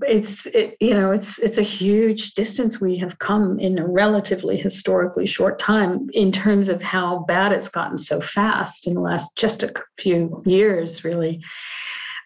[0.01, 4.57] it's it, you know it's it's a huge distance we have come in a relatively
[4.57, 9.37] historically short time in terms of how bad it's gotten so fast in the last
[9.37, 11.41] just a few years really.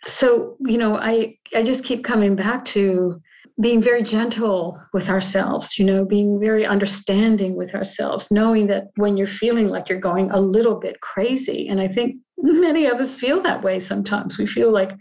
[0.05, 3.21] So you know i i just keep coming back to
[3.59, 9.15] being very gentle with ourselves you know being very understanding with ourselves knowing that when
[9.15, 13.15] you're feeling like you're going a little bit crazy and i think many of us
[13.15, 14.37] feel that way sometimes.
[14.37, 14.91] We feel like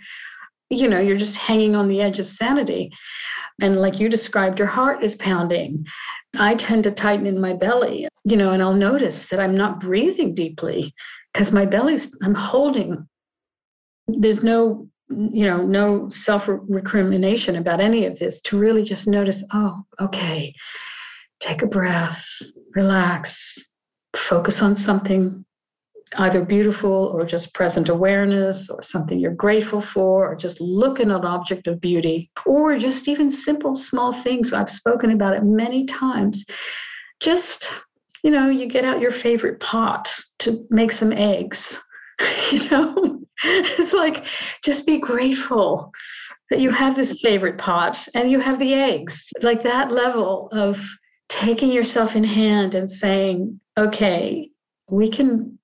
[0.71, 2.91] you know you're just hanging on the edge of sanity.
[3.61, 5.85] And like you described your heart is pounding.
[6.39, 9.81] I tend to tighten in my belly you know and i'll notice that i'm not
[9.81, 10.95] breathing deeply
[11.33, 13.07] because my belly's i'm holding.
[14.09, 19.45] There's no you know no self recrimination about any of this to really just notice
[19.53, 20.55] oh okay
[21.41, 22.25] take a breath
[22.75, 23.59] relax
[24.17, 25.45] focus on something
[26.17, 31.07] either beautiful or just present awareness or something you're grateful for or just look at
[31.07, 34.53] an object of beauty or just even simple small things.
[34.53, 36.45] I've spoken about it many times.
[37.21, 37.73] Just
[38.23, 41.81] you know you get out your favorite pot to make some eggs
[42.51, 43.21] you know?
[43.43, 44.27] It's like
[44.63, 45.93] just be grateful
[46.51, 49.31] that you have this favorite pot and you have the eggs.
[49.41, 50.85] Like that level of
[51.29, 54.51] taking yourself in hand and saying okay
[54.89, 55.60] we can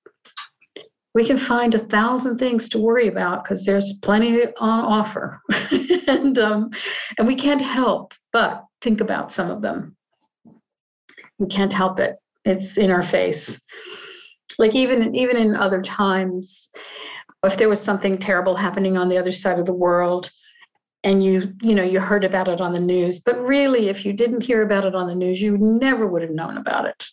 [1.17, 5.41] we can find a thousand things to worry about because there's plenty on offer.
[6.09, 6.71] And um,
[7.19, 9.97] and we can't help but think about some of them.
[11.39, 12.15] We can't help it.
[12.45, 13.61] It's in our face.
[14.57, 16.71] Like even even in other times
[17.45, 20.31] if there was something terrible happening on the other side of the world
[21.03, 24.13] and you you know you heard about it on the news but really if you
[24.13, 27.05] didn't hear about it on the news you never would have known about it.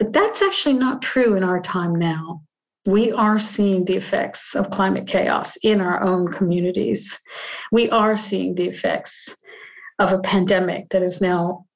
[0.00, 2.42] But that's actually not true in our time now
[2.86, 7.18] we are seeing the effects of climate chaos in our own communities.
[7.72, 9.36] We are seeing the effects
[9.98, 11.66] of a pandemic that has now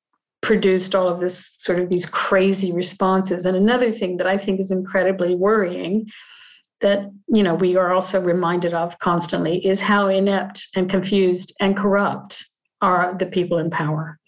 [0.40, 3.44] produced all of this sort of these crazy responses.
[3.44, 6.06] And another thing that I think is incredibly worrying
[6.80, 11.76] that you know we are also reminded of constantly is how inept and confused and
[11.76, 12.42] corrupt
[12.80, 14.18] are the people in power.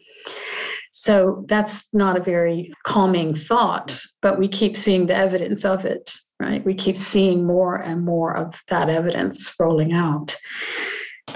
[0.91, 6.15] So that's not a very calming thought, but we keep seeing the evidence of it
[6.43, 6.65] right?
[6.65, 10.37] We keep seeing more and more of that evidence rolling out.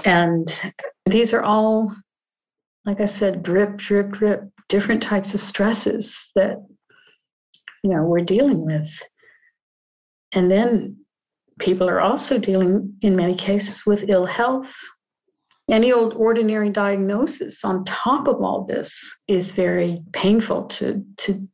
[0.03, 0.47] And
[1.05, 1.95] these are all,
[2.85, 6.57] like I said, drip, drip, drip, different types of stresses that,
[7.83, 8.89] you know, we're dealing with.
[10.33, 10.97] And then
[11.59, 14.75] people are also dealing, in many cases, with ill health.
[15.69, 21.47] Any old ordinary diagnosis on top of all this is very painful to, to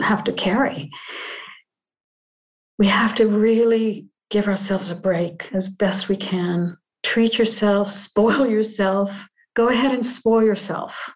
[0.00, 0.90] have to carry
[2.82, 6.76] we have to really give ourselves a break as best we can.
[7.04, 9.28] Treat yourself, spoil yourself.
[9.54, 11.14] Go ahead and spoil yourself.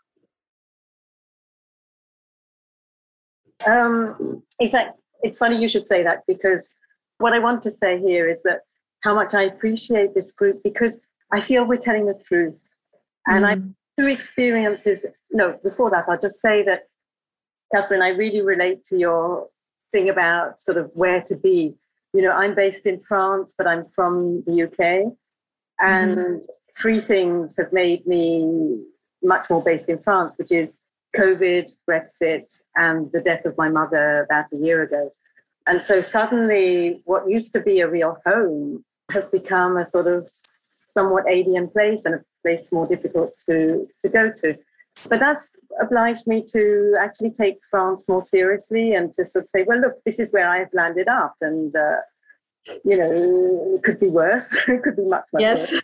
[3.66, 6.72] Um, in fact, it's funny you should say that because
[7.18, 8.60] what I want to say here is that
[9.02, 11.00] how much I appreciate this group because
[11.32, 12.64] I feel we're telling the truth.
[13.26, 13.48] And mm.
[13.48, 16.82] I through experiences, no, before that, I'll just say that,
[17.74, 19.48] Catherine, I really relate to your
[19.96, 21.74] thing about sort of where to be
[22.16, 25.12] you know, I'm based in France, but I'm from the UK.
[25.80, 26.36] And mm-hmm.
[26.74, 28.82] three things have made me
[29.22, 30.78] much more based in France, which is
[31.14, 35.12] COVID, Brexit, and the death of my mother about a year ago.
[35.66, 40.26] And so suddenly, what used to be a real home has become a sort of
[40.30, 44.56] somewhat alien place and a place more difficult to, to go to.
[45.08, 49.62] But that's obliged me to actually take France more seriously and to sort of say,
[49.62, 51.34] well, look, this is where I've landed up.
[51.40, 51.96] And, uh,
[52.84, 54.56] you know, it could be worse.
[54.68, 55.72] it could be much, much yes.
[55.72, 55.82] worse.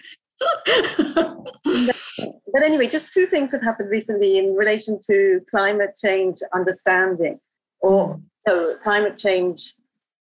[2.53, 7.39] but anyway, just two things have happened recently in relation to climate change understanding
[7.81, 9.75] or so climate change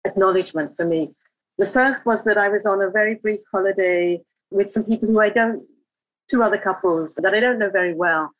[0.04, 1.14] acknowledgement for me.
[1.58, 4.20] The first was that I was on a very brief holiday
[4.50, 5.62] with some people who I don't,
[6.30, 8.32] two other couples that I don't know very well.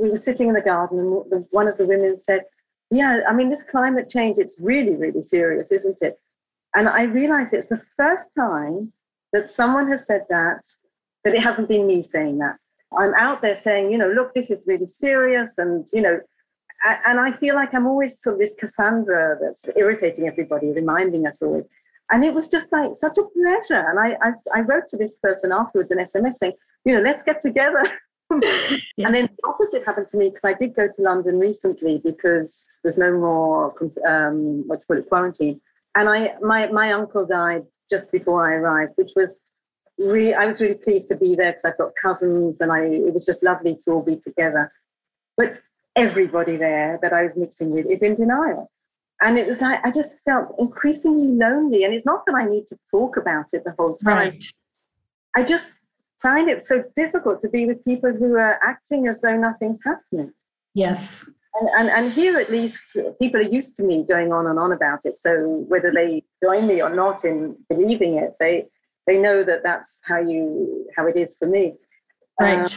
[0.00, 0.98] We were sitting in the garden,
[1.30, 2.42] and one of the women said,
[2.90, 6.18] Yeah, I mean, this climate change, it's really, really serious, isn't it?
[6.74, 8.92] And I realized it's the first time
[9.32, 10.62] that someone has said that,
[11.24, 12.56] that it hasn't been me saying that.
[12.96, 15.58] I'm out there saying, you know, look, this is really serious.
[15.58, 16.20] And, you know,
[16.84, 21.42] and I feel like I'm always sort of this Cassandra that's irritating everybody, reminding us
[21.42, 21.64] always.
[22.10, 23.86] And it was just like such a pleasure.
[23.88, 27.22] And I, I, I wrote to this person afterwards an SMS saying, you know, let's
[27.22, 27.86] get together.
[28.96, 29.06] yeah.
[29.06, 32.78] And then the opposite happened to me because I did go to London recently because
[32.82, 33.74] there's no more
[34.06, 35.60] um, what call it quarantine.
[35.96, 39.32] And I my my uncle died just before I arrived, which was
[39.98, 43.14] really I was really pleased to be there because I've got cousins and I it
[43.14, 44.72] was just lovely to all be together.
[45.36, 45.60] But
[45.96, 48.70] everybody there that I was mixing with is in denial.
[49.22, 51.84] And it was like, I just felt increasingly lonely.
[51.84, 54.16] And it's not that I need to talk about it the whole time.
[54.16, 54.44] Right.
[55.36, 55.74] I just
[56.22, 60.32] find it so difficult to be with people who are acting as though nothing's happening.
[60.74, 61.28] Yes.
[61.54, 62.84] And, and, and here, at least,
[63.20, 65.18] people are used to me going on and on about it.
[65.18, 68.66] So whether they join me or not in believing it, they
[69.06, 71.74] they know that that's how you how it is for me.
[72.38, 72.60] Right.
[72.60, 72.68] Um,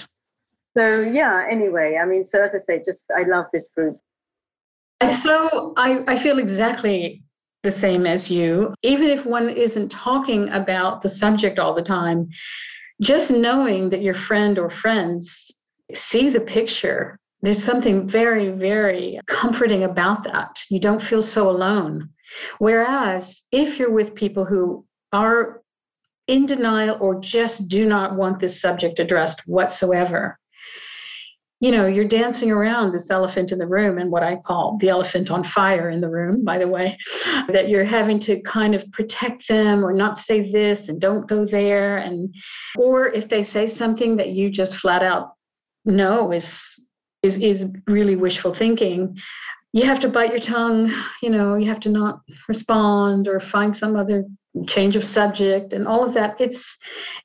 [0.76, 3.98] so yeah anyway i mean so as i say just i love this group
[5.22, 7.24] so i, I feel exactly
[7.64, 12.30] the same as you even if one isn't talking about the subject all the time
[13.02, 15.52] just knowing that your friend or friends
[15.94, 20.56] see the picture there's something very very comforting about that.
[20.70, 22.10] You don't feel so alone.
[22.58, 25.62] Whereas if you're with people who are
[26.28, 30.40] in denial or just do not want this subject addressed whatsoever
[31.64, 34.90] you know, you're dancing around this elephant in the room and what I call the
[34.90, 36.98] elephant on fire in the room, by the way,
[37.48, 41.46] that you're having to kind of protect them or not say this and don't go
[41.46, 42.00] there.
[42.00, 42.36] And,
[42.78, 45.36] or if they say something that you just flat out
[45.86, 46.86] know is,
[47.22, 49.18] is, is really wishful thinking,
[49.72, 53.74] you have to bite your tongue, you know, you have to not respond or find
[53.74, 54.26] some other
[54.68, 56.36] change of subject and all of that.
[56.42, 56.78] It's,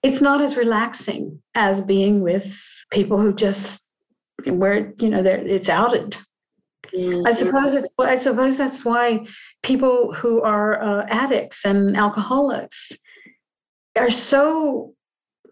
[0.05, 2.57] it's not as relaxing as being with
[2.93, 3.88] people who just
[4.47, 6.16] where you know it's outed.
[6.95, 7.26] Mm-hmm.
[7.26, 7.89] I suppose it's.
[7.99, 9.26] I suppose that's why
[9.62, 12.93] people who are uh, addicts and alcoholics
[13.97, 14.95] are so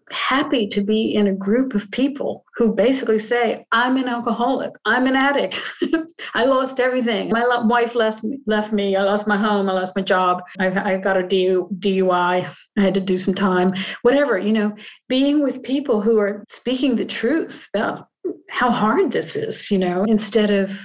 [0.09, 4.71] happy to be in a group of people who basically say, "I'm an alcoholic.
[4.85, 5.61] I'm an addict.
[6.33, 7.29] I lost everything.
[7.29, 8.95] My lo- wife left me, left me.
[8.95, 9.69] I lost my home.
[9.69, 10.41] I lost my job.
[10.59, 12.49] I, I got a DUI.
[12.77, 13.73] I had to do some time.
[14.01, 14.39] Whatever.
[14.39, 14.75] You know,
[15.09, 18.07] being with people who are speaking the truth about
[18.49, 20.79] how hard this is, you know, instead of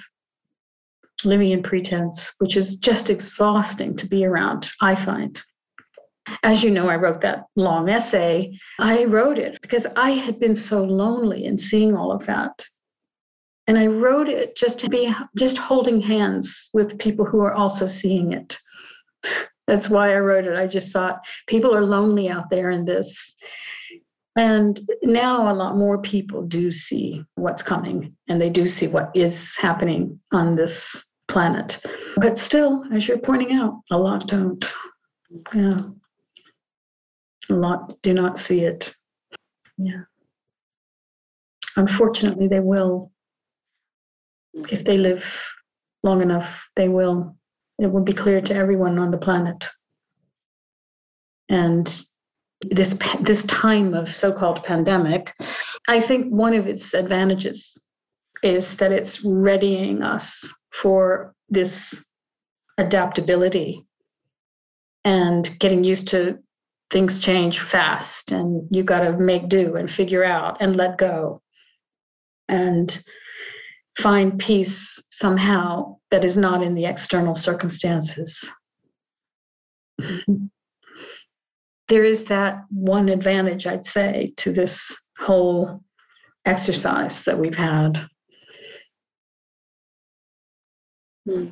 [1.25, 5.41] living in pretense, which is just exhausting to be around, I find.
[6.43, 8.59] As you know, I wrote that long essay.
[8.79, 12.65] I wrote it because I had been so lonely in seeing all of that.
[13.67, 17.87] And I wrote it just to be just holding hands with people who are also
[17.87, 18.59] seeing it.
[19.67, 20.57] That's why I wrote it.
[20.57, 23.37] I just thought people are lonely out there in this.
[24.37, 29.11] And now a lot more people do see what's coming and they do see what
[29.15, 31.85] is happening on this planet.
[32.17, 34.65] But still, as you're pointing out, a lot don't.
[35.55, 35.77] Yeah.
[37.51, 38.95] A lot do not see it.
[39.77, 40.03] Yeah.
[41.77, 43.11] Unfortunately, they will.
[44.71, 45.27] If they live
[46.03, 47.37] long enough, they will.
[47.79, 49.69] It will be clear to everyone on the planet.
[51.49, 51.87] And
[52.71, 55.33] this this time of so-called pandemic,
[55.89, 57.87] I think one of its advantages
[58.43, 62.05] is that it's readying us for this
[62.79, 63.87] adaptability
[65.05, 66.39] and getting used to
[66.91, 71.41] things change fast and you got to make do and figure out and let go
[72.49, 73.03] and
[73.97, 78.49] find peace somehow that is not in the external circumstances
[81.89, 85.83] there is that one advantage, I'd say, to this whole
[86.45, 88.07] exercise that we've had.
[91.27, 91.49] Hmm.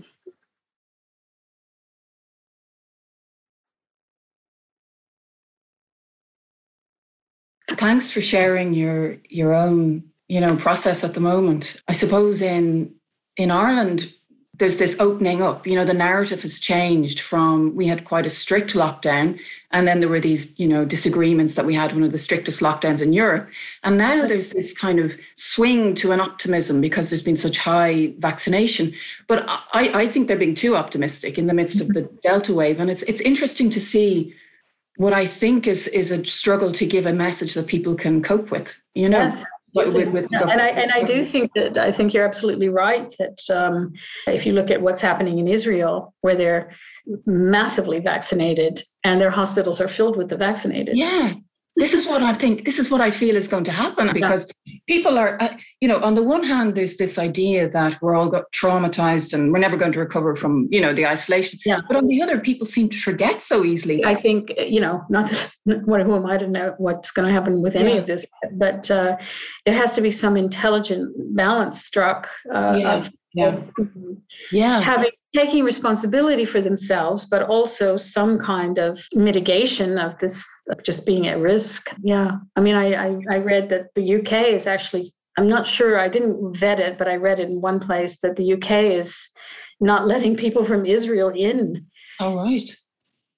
[7.71, 11.81] Thanks for sharing your your own, you know, process at the moment.
[11.89, 12.95] I suppose in
[13.37, 14.13] in Ireland,
[14.61, 15.67] there's this opening up.
[15.67, 19.41] You know, the narrative has changed from we had quite a strict lockdown,
[19.71, 22.61] and then there were these, you know, disagreements that we had one of the strictest
[22.61, 23.49] lockdowns in Europe.
[23.83, 28.13] And now there's this kind of swing to an optimism because there's been such high
[28.19, 28.93] vaccination.
[29.29, 32.17] But I, I think they're being too optimistic in the midst of the mm-hmm.
[32.23, 32.79] Delta wave.
[32.79, 34.35] And it's it's interesting to see
[34.99, 38.51] what I think is is a struggle to give a message that people can cope
[38.51, 38.77] with.
[38.95, 39.25] You know.
[39.25, 39.43] Yes.
[39.75, 43.39] With, with and I and I do think that I think you're absolutely right that
[43.55, 43.93] um,
[44.27, 46.73] if you look at what's happening in Israel, where they're
[47.27, 50.97] massively vaccinated and their hospitals are filled with the vaccinated.
[50.97, 51.33] Yeah,
[51.81, 54.47] this is what I think, this is what I feel is going to happen because
[54.87, 58.29] people are, uh, you know, on the one hand, there's this idea that we're all
[58.29, 61.59] got traumatized and we're never going to recover from, you know, the isolation.
[61.65, 61.81] Yeah.
[61.89, 64.05] But on the other, people seem to forget so easily.
[64.05, 65.51] I think, uh, you know, not that,
[65.87, 68.01] what, who am I to know what's going to happen with any yeah.
[68.01, 69.17] of this, but uh,
[69.65, 72.95] there has to be some intelligent balance struck uh, yeah.
[72.95, 73.61] of yeah.
[74.53, 74.81] yeah.
[74.81, 81.07] having taking responsibility for themselves, but also some kind of mitigation of this of just
[81.07, 81.91] being at risk.
[82.03, 82.39] Yeah.
[82.57, 86.09] I mean, I, I, I read that the UK is actually, I'm not sure, I
[86.09, 89.17] didn't vet it, but I read it in one place that the UK is
[89.81, 91.87] not letting people from Israel in.
[92.19, 92.77] All right.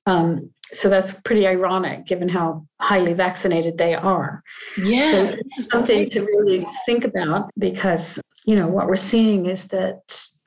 [0.06, 4.42] Um, so that's pretty ironic given how highly vaccinated they are.
[4.76, 5.10] Yeah.
[5.10, 10.00] So it's something to really think about because, you know, what we're seeing is that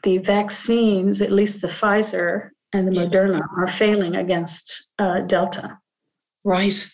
[0.05, 2.91] the vaccines, at least the Pfizer and the.
[2.91, 5.77] Moderna, are failing against uh, Delta.
[6.45, 6.87] Right.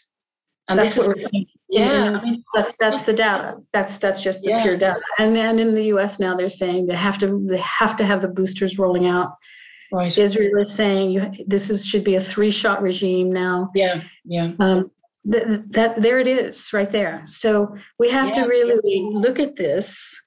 [0.68, 1.46] And that's what we're seeing.
[1.70, 3.58] Yeah, I mean, that's that's the data.
[3.74, 4.64] That's that's just the yeah.
[4.64, 5.00] pure data.
[5.20, 6.20] And and in the U.S.
[6.20, 9.36] now they're saying they have to they have to have the boosters rolling out.
[9.94, 10.18] Right.
[10.18, 13.72] Israel is saying you, this is should be a three shot regime now.
[13.76, 14.54] Yeah, yeah.
[14.60, 14.92] Um,
[15.30, 17.22] th- that there it is right there.
[17.26, 20.22] So we have yeah, to really look at this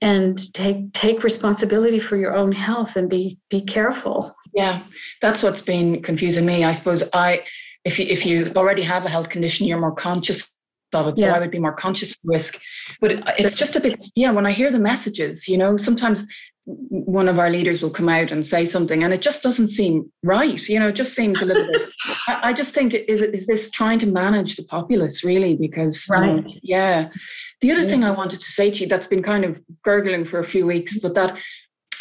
[0.00, 4.34] and take take responsibility for your own health and be be careful.
[4.54, 4.80] Yeah
[5.20, 6.64] that's what's been confusing me.
[6.64, 7.44] I suppose i
[7.84, 10.50] if you if you already have a health condition you're more conscious
[10.92, 11.26] of it yeah.
[11.26, 12.60] so i would be more conscious of risk.
[13.00, 16.26] But it's just a bit yeah when i hear the messages you know sometimes
[16.66, 20.10] one of our leaders will come out and say something and it just doesn't seem
[20.22, 21.88] right you know it just seems a little bit
[22.28, 25.56] I, I, just think is is this trying to manage the populace really?
[25.56, 26.44] Because right.
[26.62, 27.08] yeah
[27.60, 27.90] the other yes.
[27.90, 30.66] thing i wanted to say to you that's been kind of gurgling for a few
[30.66, 31.36] weeks but that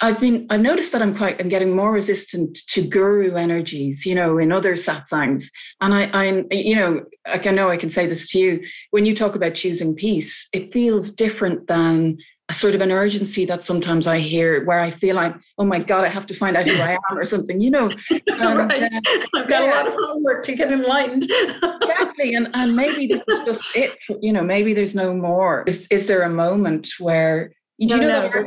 [0.01, 4.15] I've been I've noticed that I'm quite I'm getting more resistant to guru energies, you
[4.15, 5.49] know, in other satsangs.
[5.81, 9.05] And I I'm you know, like I know I can say this to you, when
[9.05, 12.17] you talk about choosing peace, it feels different than
[12.49, 15.79] a sort of an urgency that sometimes I hear where I feel like, oh my
[15.79, 17.91] God, I have to find out who I am or something, you know.
[18.39, 18.83] And, right.
[18.83, 18.99] Uh,
[19.35, 19.65] I've got yeah.
[19.65, 21.23] a lot of homework to get enlightened.
[21.81, 22.35] exactly.
[22.35, 25.65] And and maybe this is just it, you know, maybe there's no more.
[25.67, 28.45] Is is there a moment where you no, know no.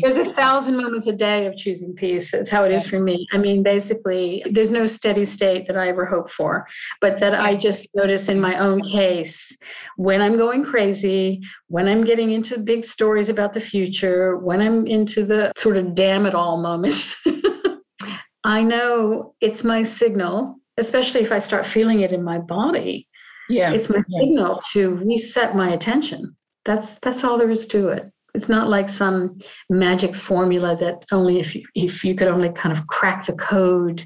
[0.00, 2.30] There's a thousand moments a day of choosing peace.
[2.30, 3.26] That's how it is for me.
[3.30, 6.66] I mean, basically, there's no steady state that I ever hope for,
[7.02, 9.54] but that I just notice in my own case
[9.96, 14.86] when I'm going crazy, when I'm getting into big stories about the future, when I'm
[14.86, 17.16] into the sort of damn it all moment.
[18.44, 23.06] I know it's my signal, especially if I start feeling it in my body.
[23.50, 23.72] Yeah.
[23.72, 24.20] It's my yeah.
[24.20, 26.34] signal to reset my attention.
[26.64, 28.10] That's that's all there is to it.
[28.34, 32.76] It's not like some magic formula that only if you, if you could only kind
[32.76, 34.04] of crack the code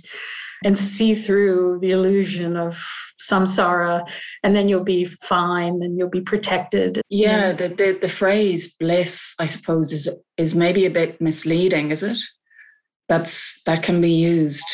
[0.65, 2.83] and see through the illusion of
[3.23, 4.03] samsara
[4.43, 7.01] and then you'll be fine and you'll be protected.
[7.09, 12.03] Yeah the, the, the phrase bliss i suppose is is maybe a bit misleading is
[12.03, 12.19] it?
[13.09, 14.65] That's that can be used.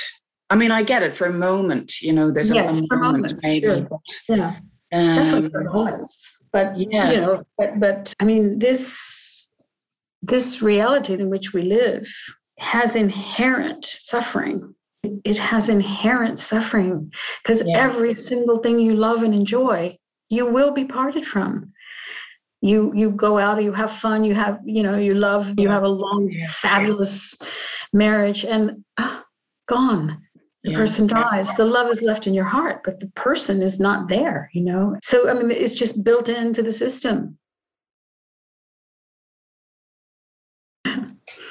[0.48, 3.40] I mean i get it for a moment you know there's yes, a, moment, moment
[3.42, 3.88] maybe sure.
[3.90, 4.56] but, yeah.
[4.92, 6.44] Um, definitely for moments.
[6.52, 7.10] but yeah.
[7.10, 9.29] you know but, but i mean this
[10.22, 12.08] this reality in which we live
[12.58, 14.74] has inherent suffering.
[15.24, 17.10] It has inherent suffering
[17.42, 17.78] because yeah.
[17.78, 19.96] every single thing you love and enjoy,
[20.28, 21.72] you will be parted from.
[22.60, 25.82] You you go out, you have fun, you have you know you love, you have
[25.82, 26.46] a long, yeah.
[26.48, 27.38] fabulous
[27.94, 29.22] marriage, and uh,
[29.66, 30.20] gone.
[30.62, 30.76] The yeah.
[30.76, 31.54] person dies.
[31.54, 34.50] The love is left in your heart, but the person is not there.
[34.52, 34.96] You know.
[35.02, 37.38] So I mean, it's just built into the system.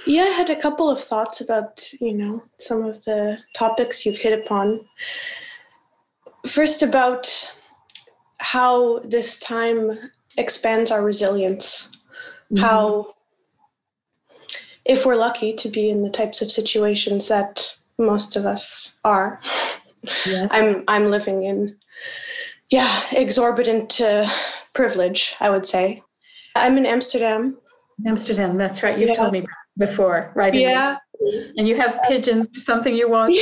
[0.10, 4.18] Yeah, I had a couple of thoughts about, you know, some of the topics you've
[4.18, 4.84] hit upon.
[6.48, 7.28] First, about
[8.40, 9.92] how this time
[10.36, 11.92] expands our resilience.
[12.52, 12.58] Mm-hmm.
[12.58, 13.14] How,
[14.84, 19.40] if we're lucky to be in the types of situations that most of us are,
[20.26, 20.48] yeah.
[20.52, 21.76] I'm I'm living in,
[22.72, 24.28] yeah, exorbitant uh,
[24.74, 25.36] privilege.
[25.40, 26.02] I would say.
[26.56, 27.58] I'm in Amsterdam.
[28.08, 28.98] Amsterdam, that's right.
[28.98, 29.16] You've yeah.
[29.16, 29.46] told me
[29.80, 30.54] before, right?
[30.54, 30.98] Yeah.
[31.58, 33.34] And you have pigeons or something you want.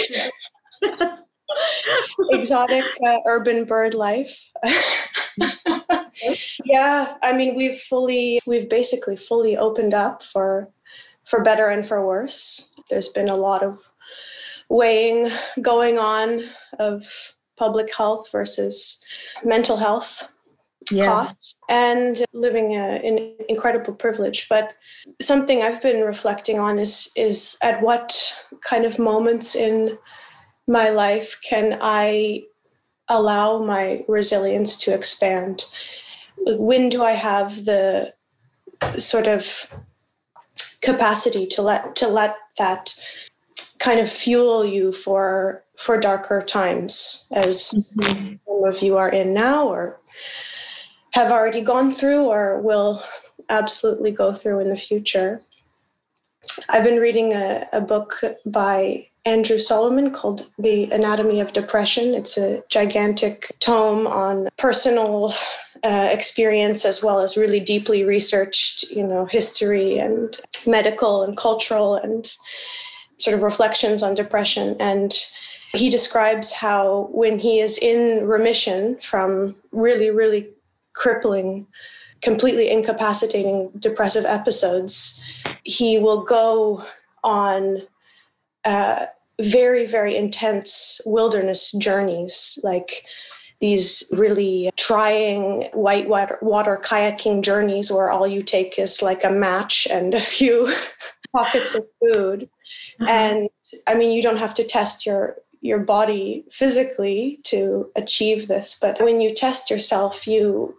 [2.31, 4.49] Exotic uh, urban bird life.
[6.65, 10.69] yeah, I mean, we've fully, we've basically fully opened up for,
[11.25, 12.73] for better and for worse.
[12.89, 13.89] There's been a lot of
[14.69, 15.29] weighing
[15.61, 16.43] going on
[16.79, 19.03] of public health versus
[19.43, 20.31] mental health
[20.91, 21.07] yes.
[21.07, 24.47] costs and living a, in incredible privilege.
[24.49, 24.73] But
[25.21, 29.97] something I've been reflecting on is is at what kind of moments in
[30.67, 32.43] my life can I
[33.07, 35.65] allow my resilience to expand?
[36.45, 38.13] When do I have the
[38.97, 39.73] sort of
[40.81, 42.93] capacity to let to let that
[43.79, 48.35] kind of fuel you for for darker times as mm-hmm.
[48.45, 49.99] some of you are in now or
[51.17, 53.01] have already gone through or will
[53.49, 55.41] absolutely go through in the future.
[56.69, 62.13] I've been reading a, a book by Andrew Solomon called The Anatomy of Depression.
[62.13, 65.33] It's a gigantic tome on personal
[65.83, 71.95] uh, experience as well as really deeply researched, you know, history and medical and cultural
[71.95, 72.31] and
[73.17, 74.77] sort of reflections on depression.
[74.79, 75.15] And
[75.73, 80.49] he describes how when he is in remission from really, really
[80.97, 81.67] crippling,
[82.21, 85.23] completely incapacitating depressive episodes,
[85.63, 86.83] he will go
[87.23, 87.81] on
[88.65, 89.05] uh,
[89.39, 93.05] very, very intense wilderness journeys, like
[93.59, 99.29] these really trying white water, water kayaking journeys where all you take is like a
[99.29, 100.73] match and a few
[101.35, 102.49] pockets of food.
[102.99, 103.07] Mm-hmm.
[103.07, 103.49] And
[103.87, 109.01] I mean, you don't have to test your your body physically to achieve this, but
[109.01, 110.77] when you test yourself, you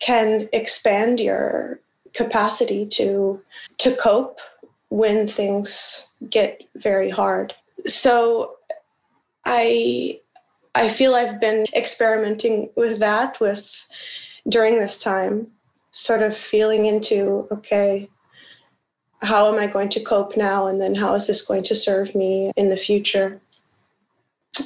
[0.00, 1.80] can expand your
[2.14, 3.40] capacity to
[3.78, 4.40] to cope
[4.88, 7.54] when things get very hard.
[7.86, 8.56] So
[9.44, 10.20] I
[10.74, 13.86] I feel I've been experimenting with that with
[14.48, 15.48] during this time,
[15.92, 18.08] sort of feeling into okay,
[19.22, 22.14] how am I going to cope now, and then how is this going to serve
[22.14, 23.40] me in the future?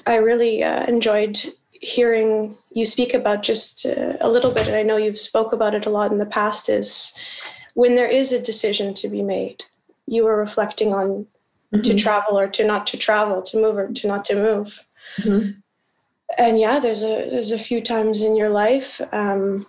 [0.07, 1.39] I really uh, enjoyed
[1.85, 5.75] hearing you speak about just uh, a little bit, and I know you've spoke about
[5.75, 7.17] it a lot in the past, is
[7.75, 9.63] when there is a decision to be made,
[10.07, 11.27] you are reflecting on
[11.73, 11.83] mm-hmm.
[11.83, 14.87] to travel or to not to travel, to move or to not to move.
[15.19, 15.51] Mm-hmm.
[16.39, 19.01] And yeah, there's a there's a few times in your life.
[19.13, 19.67] Um,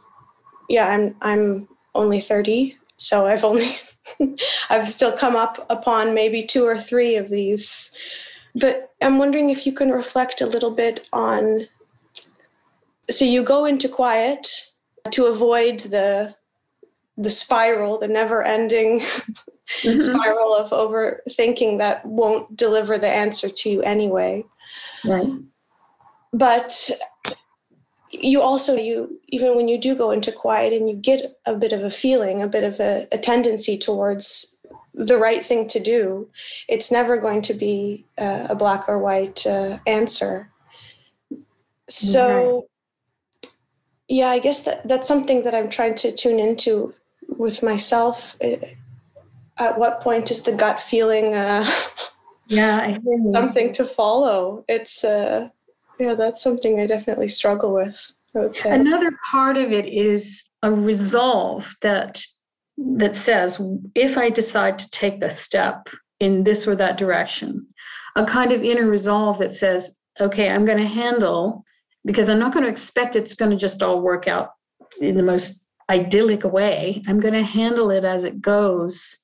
[0.70, 3.78] yeah, I'm I'm only 30, so I've only
[4.70, 7.92] I've still come up upon maybe two or three of these.
[8.56, 11.68] But I'm wondering if you can reflect a little bit on
[13.10, 14.48] so you go into quiet
[15.12, 16.36] to avoid the
[17.18, 19.00] the spiral, the never-ending
[19.84, 20.00] mm-hmm.
[20.00, 24.44] spiral of overthinking that won't deliver the answer to you anyway.
[25.06, 25.30] Right.
[26.34, 26.92] But
[28.12, 31.72] you also you even when you do go into quiet and you get a bit
[31.72, 34.60] of a feeling, a bit of a, a tendency towards
[34.94, 36.30] the right thing to do,
[36.68, 40.50] it's never going to be uh, a black or white uh, answer.
[41.90, 42.68] So
[44.08, 46.94] yeah i guess that that's something that i'm trying to tune into
[47.38, 48.38] with myself.
[49.58, 51.70] At what point is the gut feeling uh,
[52.48, 52.98] yeah
[53.32, 54.64] something to follow?
[54.68, 55.50] It's uh
[56.00, 58.14] yeah that's something i definitely struggle with
[58.66, 62.22] another part of it is a resolve that
[62.78, 63.62] that says
[63.96, 65.88] if i decide to take a step
[66.20, 67.66] in this or that direction
[68.18, 71.64] a kind of inner resolve that says okay i'm going to handle
[72.06, 74.52] because I'm not going to expect it's going to just all work out
[75.02, 77.04] in the most idyllic way.
[77.08, 79.18] I'm going to handle it as it goes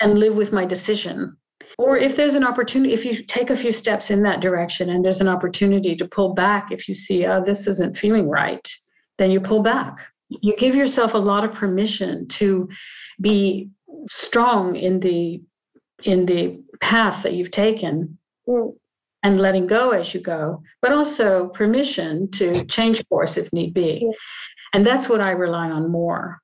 [0.00, 1.36] and live with my decision.
[1.78, 5.04] Or if there's an opportunity, if you take a few steps in that direction and
[5.04, 8.68] there's an opportunity to pull back, if you see, oh, this isn't feeling right,
[9.18, 9.98] then you pull back.
[10.28, 12.68] You give yourself a lot of permission to
[13.20, 13.70] be
[14.08, 15.42] strong in the
[16.04, 18.18] in the path that you've taken
[18.48, 18.74] mm
[19.22, 24.10] and letting go as you go, but also permission to change course if need be.
[24.72, 26.40] And that's what I rely on more.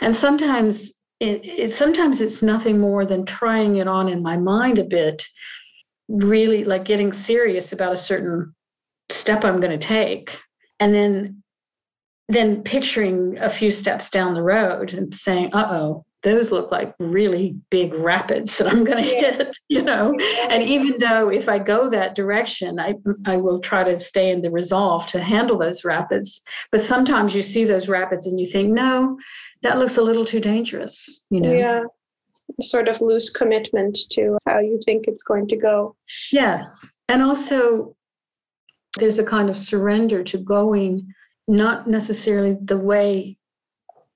[0.00, 4.78] And sometimes it, it sometimes it's nothing more than trying it on in my mind
[4.78, 5.22] a bit,
[6.08, 8.54] really like getting serious about a certain
[9.10, 10.36] step I'm going to take,
[10.78, 11.42] and then
[12.28, 16.94] then picturing a few steps down the road and saying, "Uh oh, those look like
[16.98, 20.14] really big rapids that I'm going to hit, you know.
[20.48, 22.94] And even though if I go that direction, I
[23.24, 26.42] I will try to stay in the resolve to handle those rapids.
[26.70, 29.18] But sometimes you see those rapids and you think, no,
[29.62, 31.52] that looks a little too dangerous, you know.
[31.52, 31.84] Yeah.
[32.60, 35.96] Sort of loose commitment to how you think it's going to go.
[36.32, 36.88] Yes.
[37.08, 37.96] And also
[38.98, 41.06] there's a kind of surrender to going
[41.46, 43.36] not necessarily the way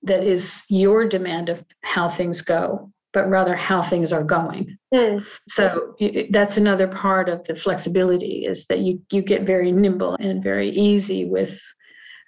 [0.04, 4.76] that is your demand of how things go, but rather how things are going.
[4.92, 5.24] Mm.
[5.48, 5.96] So
[6.30, 10.70] that's another part of the flexibility is that you you get very nimble and very
[10.70, 11.58] easy with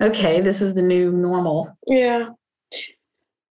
[0.00, 1.76] okay, this is the new normal.
[1.86, 2.28] Yeah.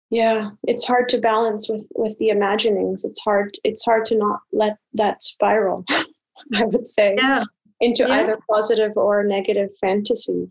[0.10, 3.04] Yeah, it's hard to balance with with the imaginings.
[3.04, 5.84] It's hard it's hard to not let that spiral,
[6.54, 7.16] I would say.
[7.18, 7.44] Yeah.
[7.82, 8.22] Into yeah.
[8.22, 10.50] either positive or negative fantasy.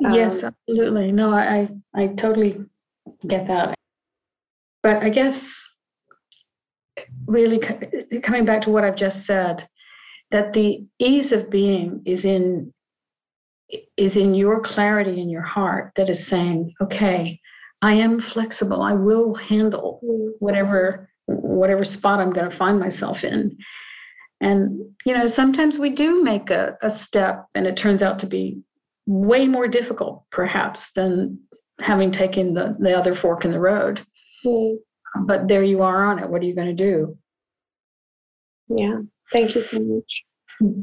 [0.00, 1.10] Yes, um, absolutely.
[1.10, 2.64] No, I I totally
[3.26, 3.74] get that.
[4.82, 5.62] But I guess
[7.26, 7.58] really
[8.22, 9.68] coming back to what I've just said,
[10.30, 12.72] that the ease of being is in
[13.96, 17.40] is in your clarity in your heart that is saying, okay,
[17.82, 18.80] I am flexible.
[18.82, 20.00] I will handle
[20.38, 23.56] whatever whatever spot I'm going to find myself in.
[24.40, 28.26] And you know, sometimes we do make a, a step and it turns out to
[28.26, 28.60] be
[29.06, 31.38] way more difficult, perhaps, than
[31.80, 34.02] having taken the, the other fork in the road.
[34.44, 34.76] Mm.
[35.24, 36.28] But there you are on it.
[36.28, 37.16] What are you going to do?
[38.68, 39.00] Yeah.
[39.32, 40.02] Thank you so
[40.60, 40.82] much.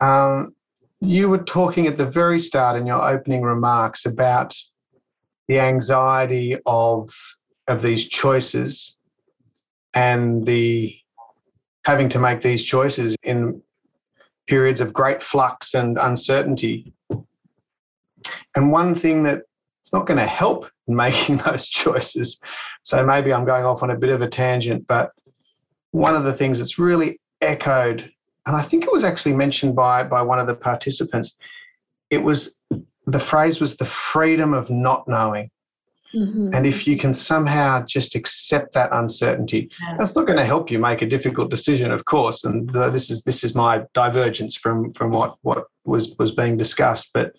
[0.00, 0.54] Um,
[1.00, 4.54] you were talking at the very start in your opening remarks about
[5.48, 7.08] the anxiety of
[7.68, 8.96] of these choices
[9.94, 10.96] and the
[11.84, 13.62] having to make these choices in
[14.46, 16.92] periods of great flux and uncertainty.
[18.54, 19.42] And one thing that
[19.82, 22.40] it's not going to help in making those choices.
[22.82, 25.12] So maybe I'm going off on a bit of a tangent, but
[25.90, 28.10] one of the things that's really echoed,
[28.46, 31.36] and I think it was actually mentioned by by one of the participants,
[32.10, 32.56] it was
[33.06, 35.50] the phrase was the freedom of not knowing.
[36.14, 36.50] Mm-hmm.
[36.54, 39.98] And if you can somehow just accept that uncertainty, yes.
[39.98, 42.44] that's not going to help you make a difficult decision, of course.
[42.44, 46.56] And the, this is this is my divergence from from what what was was being
[46.56, 47.10] discussed.
[47.14, 47.32] But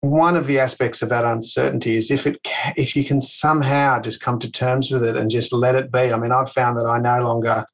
[0.00, 2.38] one of the aspects of that uncertainty is if it
[2.76, 6.12] if you can somehow just come to terms with it and just let it be.
[6.12, 7.64] I mean, I've found that I no longer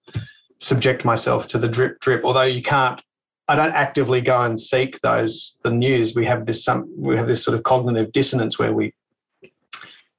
[0.59, 3.01] subject myself to the drip drip, although you can't
[3.49, 6.15] I don't actively go and seek those the news.
[6.15, 8.93] We have this some we have this sort of cognitive dissonance where we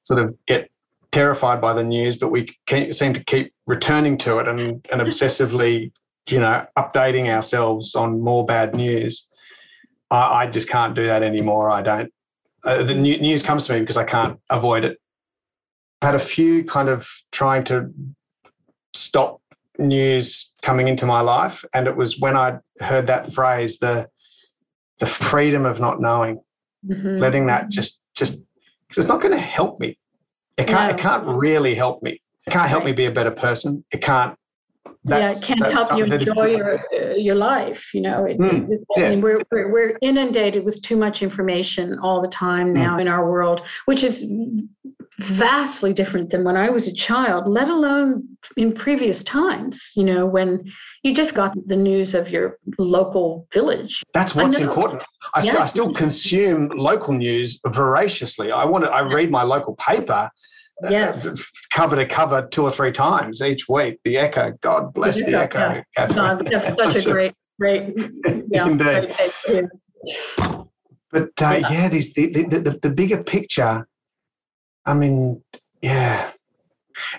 [0.10, 0.72] sort of get
[1.12, 2.58] terrified by the news, but we
[2.92, 4.60] seem to keep returning to it and,
[4.92, 5.92] and obsessively,
[6.28, 9.30] you know, updating ourselves on more bad news.
[10.10, 11.70] I, I just can't do that anymore.
[11.70, 12.12] I don't.
[12.64, 14.98] Uh, the news comes to me because I can't avoid it.
[16.02, 17.94] I had a few kind of trying to
[18.94, 19.42] stop
[19.78, 24.10] news coming into my life, and it was when I heard that phrase, the
[25.00, 26.42] the freedom of not knowing,
[26.86, 27.18] mm-hmm.
[27.20, 28.40] letting that just just
[28.90, 29.98] because it's not going to help me.
[30.58, 30.90] It can't.
[30.90, 30.96] No.
[30.96, 32.22] It can't really help me.
[32.48, 33.86] It can't help me be a better person.
[33.92, 34.36] It can't.
[35.06, 37.94] yeah, it can't help you enjoy your uh, your life.
[37.94, 39.10] You know, it, mm, it, I yeah.
[39.12, 43.02] mean, we're, we're we're inundated with too much information all the time now mm.
[43.02, 44.30] in our world, which is
[45.20, 50.26] vastly different than when I was a child, let alone in previous times, you know,
[50.26, 50.72] when
[51.04, 54.02] you just got the news of your local village.
[54.14, 55.04] That's what's I important.
[55.36, 58.52] I, st- I, still consume local news voraciously.
[58.52, 60.30] I want to, I read my local paper.
[60.84, 61.26] Uh, yes.
[61.26, 61.36] Uh,
[61.74, 64.00] cover to cover two or three times each week.
[64.06, 65.84] The Echo, God bless the, the Echo.
[65.98, 66.08] Yeah.
[66.14, 67.94] God, that's such a great, great,
[68.50, 69.14] yeah, Indeed.
[69.46, 69.66] Great
[71.12, 71.72] but uh, yeah.
[71.72, 73.88] yeah, these the, the, the, the bigger picture
[74.90, 75.44] I mean,
[75.84, 76.32] yeah.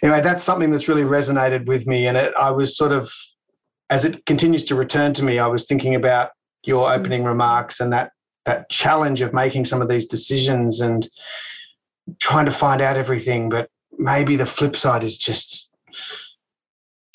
[0.02, 2.08] Anyway, that's something that's really resonated with me.
[2.08, 3.12] And it, I was sort of,
[3.90, 6.30] as it continues to return to me, I was thinking about
[6.64, 6.98] your mm.
[6.98, 8.10] opening remarks and that
[8.44, 11.08] that challenge of making some of these decisions and
[12.18, 13.48] trying to find out everything.
[13.48, 15.70] But maybe the flip side is just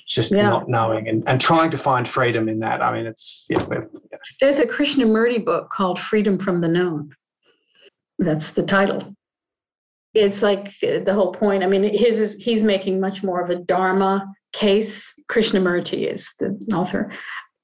[0.08, 0.44] just yeah.
[0.44, 2.82] not knowing and, and trying to find freedom in that.
[2.82, 4.18] I mean, it's yeah, yeah.
[4.40, 7.14] There's a Krishnamurti book called Freedom from the Known.
[8.20, 9.16] That's the title
[10.16, 11.64] it's like uh, the whole point.
[11.64, 15.14] I mean, his is he's making much more of a dharma case.
[15.32, 17.12] Krishnamurti is the author.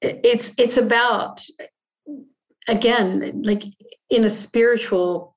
[0.00, 1.42] It's it's about
[2.68, 3.64] again like
[4.10, 5.32] in a spiritual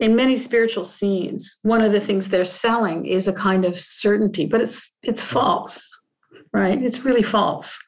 [0.00, 4.46] in many spiritual scenes, one of the things they're selling is a kind of certainty,
[4.46, 5.86] but it's it's false,
[6.52, 6.80] right?
[6.82, 7.78] It's really false.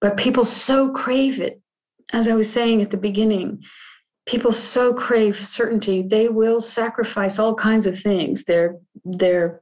[0.00, 1.60] But people so crave it.
[2.12, 3.62] As I was saying at the beginning,
[4.30, 9.60] people so crave certainty, they will sacrifice all kinds of things, their their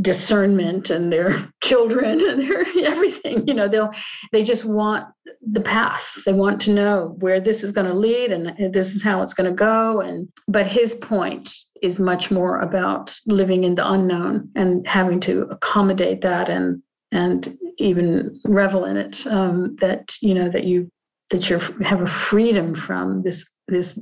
[0.00, 3.48] discernment and their children and their everything.
[3.48, 3.92] You know, they'll
[4.30, 5.06] they just want
[5.40, 6.18] the path.
[6.26, 9.32] They want to know where this is going to lead and this is how it's
[9.32, 10.00] going to go.
[10.00, 11.50] And but his point
[11.82, 17.56] is much more about living in the unknown and having to accommodate that and and
[17.78, 19.26] even revel in it.
[19.26, 20.90] Um, that you know that you
[21.30, 23.98] that you have a freedom from this this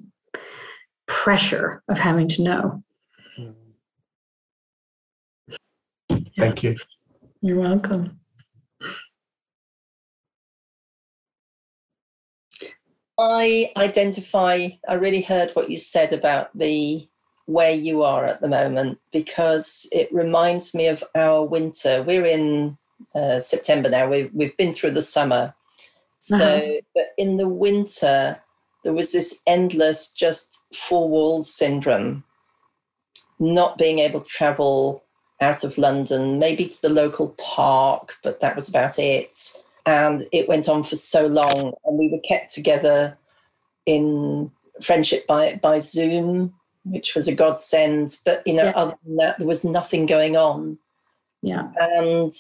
[1.07, 2.83] pressure of having to know.
[6.37, 6.77] Thank you.
[7.41, 8.19] You're welcome.
[13.19, 17.09] I identify, I really heard what you said about the
[17.47, 22.03] where you are at the moment because it reminds me of our winter.
[22.03, 22.77] We're in
[23.15, 25.55] uh, September now, we've, we've been through the summer.
[26.19, 26.81] So, uh-huh.
[26.95, 28.39] but in the winter,
[28.85, 32.25] there was this endless just four walls syndrome,
[33.39, 35.03] not being able to travel
[35.41, 39.39] out of London, maybe to the local park, but that was about it.
[39.87, 43.17] And it went on for so long, and we were kept together
[43.87, 44.51] in
[44.83, 46.55] friendship by by Zoom,
[46.85, 48.17] which was a godsend.
[48.25, 48.73] But you know, yeah.
[48.77, 50.79] other than that, there was nothing going on.
[51.41, 52.33] Yeah, and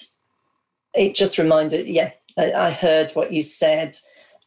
[0.94, 1.86] it just reminded.
[1.86, 3.96] Yeah, I, I heard what you said,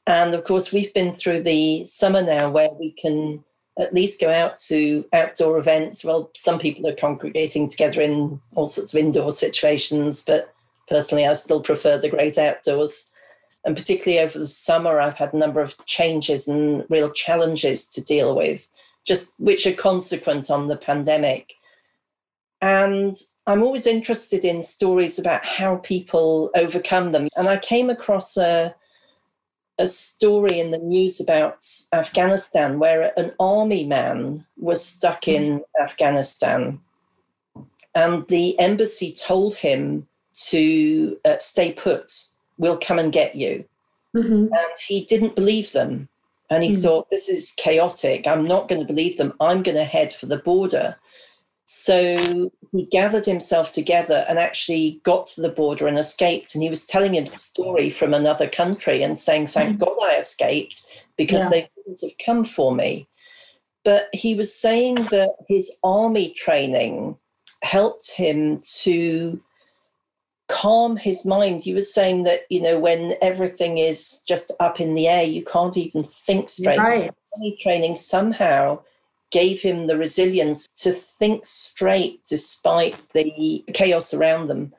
[0.07, 3.43] and of course, we've been through the summer now, where we can
[3.79, 6.03] at least go out to outdoor events.
[6.03, 10.53] Well, some people are congregating together in all sorts of indoor situations, but
[10.87, 13.11] personally, I still prefer the great outdoors.
[13.63, 18.03] And particularly over the summer, I've had a number of changes and real challenges to
[18.03, 18.67] deal with,
[19.05, 21.53] just which are consequent on the pandemic.
[22.61, 23.15] And
[23.47, 27.27] I'm always interested in stories about how people overcome them.
[27.35, 28.75] And I came across a,
[29.82, 35.63] a story in the news about Afghanistan where an army man was stuck in mm.
[35.82, 36.79] Afghanistan.
[37.95, 40.07] And the embassy told him
[40.49, 42.11] to uh, stay put,
[42.59, 43.65] we'll come and get you.
[44.15, 44.53] Mm-hmm.
[44.53, 46.07] And he didn't believe them.
[46.51, 46.84] And he mm.
[46.84, 48.27] thought, this is chaotic.
[48.27, 49.34] I'm not going to believe them.
[49.41, 50.95] I'm going to head for the border.
[51.74, 56.53] So he gathered himself together and actually got to the border and escaped.
[56.53, 59.86] And he was telling him story from another country and saying, Thank mm-hmm.
[59.86, 61.49] God I escaped because yeah.
[61.49, 63.07] they couldn't have come for me.
[63.86, 67.15] But he was saying that his army training
[67.63, 69.41] helped him to
[70.49, 71.61] calm his mind.
[71.61, 75.45] He was saying that, you know, when everything is just up in the air, you
[75.45, 76.80] can't even think straight.
[76.80, 77.11] Right.
[77.38, 78.82] Army training somehow
[79.32, 84.73] gave him the resilience to think straight despite the chaos around them.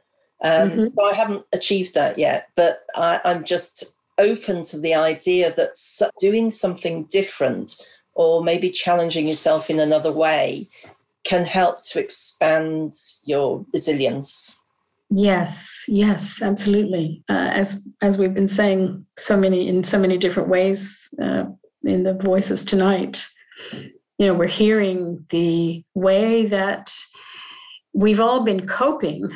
[0.44, 0.84] Um, mm-hmm.
[0.86, 5.76] So I haven't achieved that yet, but I, I'm just open to the idea that
[6.20, 7.72] doing something different
[8.14, 10.68] or maybe challenging yourself in another way
[11.24, 12.92] can help to expand
[13.24, 14.59] your resilience.
[15.11, 17.22] Yes, yes, absolutely.
[17.28, 21.44] Uh, as as we've been saying so many in so many different ways uh,
[21.84, 23.26] in the voices tonight,
[24.22, 26.94] you know, we're hearing the way that
[27.92, 29.28] we've all been coping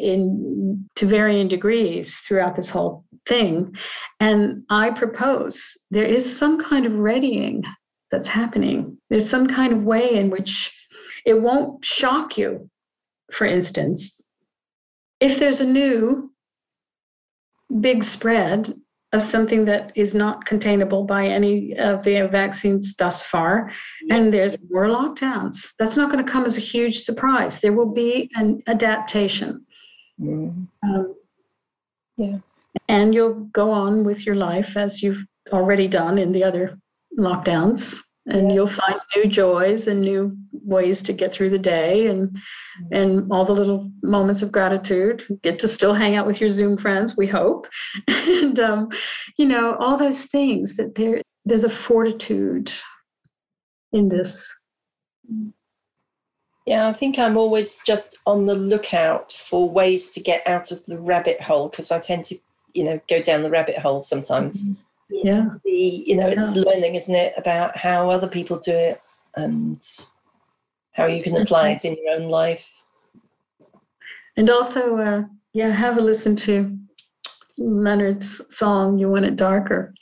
[0.00, 3.72] in to varying degrees throughout this whole thing.
[4.18, 7.62] And I propose there is some kind of readying
[8.10, 8.98] that's happening.
[9.10, 10.76] There's some kind of way in which
[11.24, 12.68] it won't shock you,
[13.30, 14.20] for instance.
[15.20, 16.32] If there's a new
[17.80, 18.74] big spread
[19.12, 23.70] of something that is not containable by any of the vaccines thus far.
[24.10, 25.72] And there's more lockdowns.
[25.78, 27.60] That's not going to come as a huge surprise.
[27.60, 29.66] There will be an adaptation.
[30.20, 30.66] Mm.
[30.82, 31.14] Um,
[32.16, 32.38] yeah.
[32.88, 36.78] And you'll go on with your life as you've already done in the other
[37.18, 38.54] lockdowns and yeah.
[38.54, 42.94] you'll find new joys and new ways to get through the day and mm-hmm.
[42.94, 45.24] and all the little moments of gratitude.
[45.42, 47.66] Get to still hang out with your zoom friends we hope.
[48.08, 48.88] And um,
[49.36, 52.72] you know all those things that there there's a fortitude
[53.92, 54.52] in this.
[56.66, 60.84] Yeah i think i'm always just on the lookout for ways to get out of
[60.86, 62.36] the rabbit hole because i tend to
[62.74, 64.70] you know go down the rabbit hole sometimes.
[64.70, 64.80] Mm-hmm
[65.24, 66.62] yeah be, you know it's yeah.
[66.66, 69.00] learning isn't it about how other people do it
[69.36, 69.82] and
[70.92, 72.84] how you can apply it in your own life
[74.36, 76.76] and also uh, yeah have a listen to
[77.58, 79.94] leonard's song you want it darker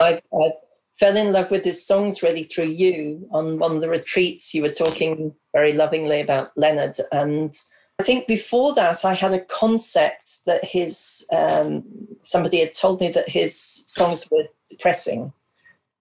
[0.00, 0.52] I, I
[0.98, 4.54] fell in love with his songs really through you on one of the retreats.
[4.54, 6.96] You were talking very lovingly about Leonard.
[7.12, 7.52] And
[7.98, 11.82] I think before that, I had a concept that his, um,
[12.22, 15.32] somebody had told me that his songs were depressing.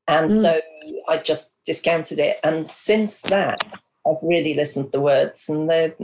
[0.07, 0.41] And mm.
[0.41, 0.61] so
[1.07, 2.37] I just discounted it.
[2.43, 3.59] And since that,
[4.05, 5.95] I've really listened to the words and they're.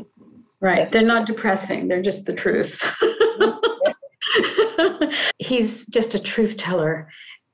[0.62, 0.78] Right.
[0.78, 2.90] They're, they're not depressing, they're just the truth.
[5.40, 7.10] He's just a truth teller.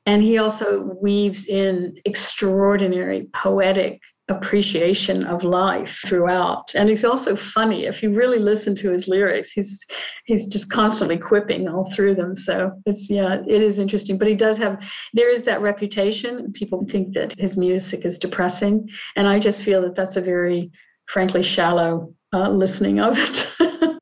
[0.05, 6.73] And he also weaves in extraordinary poetic appreciation of life throughout.
[6.75, 7.85] And he's also funny.
[7.85, 9.85] If you really listen to his lyrics, he's
[10.25, 12.35] he's just constantly quipping all through them.
[12.35, 14.17] So it's yeah, it is interesting.
[14.17, 16.51] But he does have there is that reputation.
[16.53, 20.71] People think that his music is depressing, and I just feel that that's a very
[21.07, 23.47] frankly shallow uh, listening of it.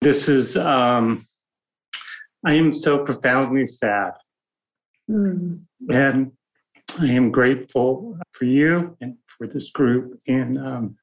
[0.00, 1.26] this is um
[2.44, 4.12] I am so profoundly sad.
[5.10, 5.62] Mm.
[5.92, 6.32] And
[6.98, 10.96] I am grateful for you and for this group and um,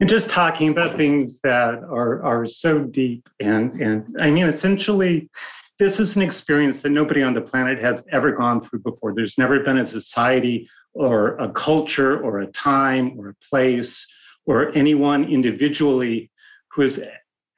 [0.00, 5.30] and just talking about things that are are so deep and and I mean essentially
[5.78, 9.14] this is an experience that nobody on the planet has ever gone through before.
[9.14, 14.04] There's never been a society or a culture or a time or a place
[14.44, 16.32] or anyone individually
[16.72, 17.00] who has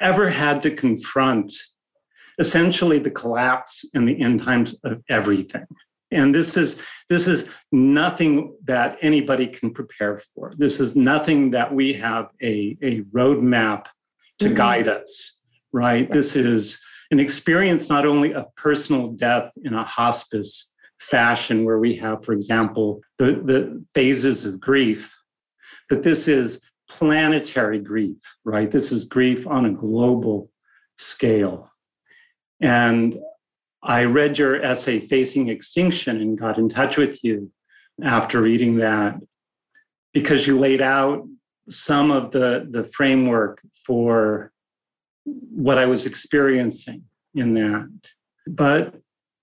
[0.01, 1.55] ever had to confront
[2.39, 5.67] essentially the collapse and the end times of everything.
[6.11, 6.77] And this is
[7.09, 10.53] this is nothing that anybody can prepare for.
[10.57, 13.87] This is nothing that we have a, a roadmap
[14.39, 14.55] to mm-hmm.
[14.55, 15.41] guide us,
[15.73, 16.11] right?
[16.11, 16.81] This is
[17.11, 22.33] an experience not only of personal death in a hospice fashion, where we have, for
[22.33, 25.17] example, the, the phases of grief,
[25.89, 28.71] but this is planetary grief, right?
[28.71, 30.51] This is grief on a global
[30.99, 31.71] scale.
[32.61, 33.19] And
[33.83, 37.51] I read your essay, Facing Extinction, and got in touch with you
[38.03, 39.17] after reading that
[40.13, 41.27] because you laid out
[41.69, 44.53] some of the, the framework for
[45.25, 47.05] what I was experiencing
[47.35, 47.89] in that.
[48.47, 48.95] But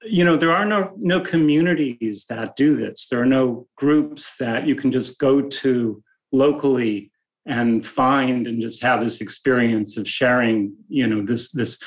[0.04, 3.08] you know, there are no no communities that do this.
[3.10, 7.12] There are no groups that you can just go to locally
[7.46, 11.80] and find and just have this experience of sharing, you know, this this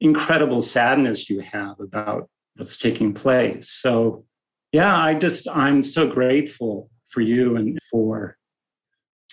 [0.00, 3.70] incredible sadness you have about what's taking place.
[3.70, 4.24] So,
[4.72, 8.36] yeah, I just, I'm so grateful for you and for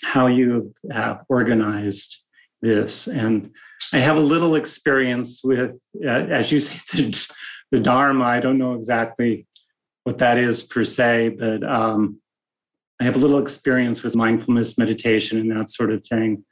[0.03, 2.23] how you have organized
[2.61, 3.07] this.
[3.07, 3.51] And
[3.93, 7.31] I have a little experience with, uh, as you say, the,
[7.71, 8.25] the, Dharma.
[8.25, 9.47] I don't know exactly
[10.03, 12.19] what that is per se, but um,
[12.99, 16.43] I have a little experience with mindfulness meditation and that sort of thing.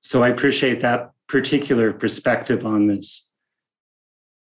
[0.00, 3.31] So I appreciate that particular perspective on this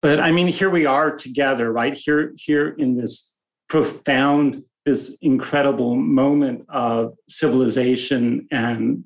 [0.01, 1.93] but i mean here we are together right?
[1.93, 3.33] Here here in this
[3.67, 9.03] profound this incredible moment of civilization and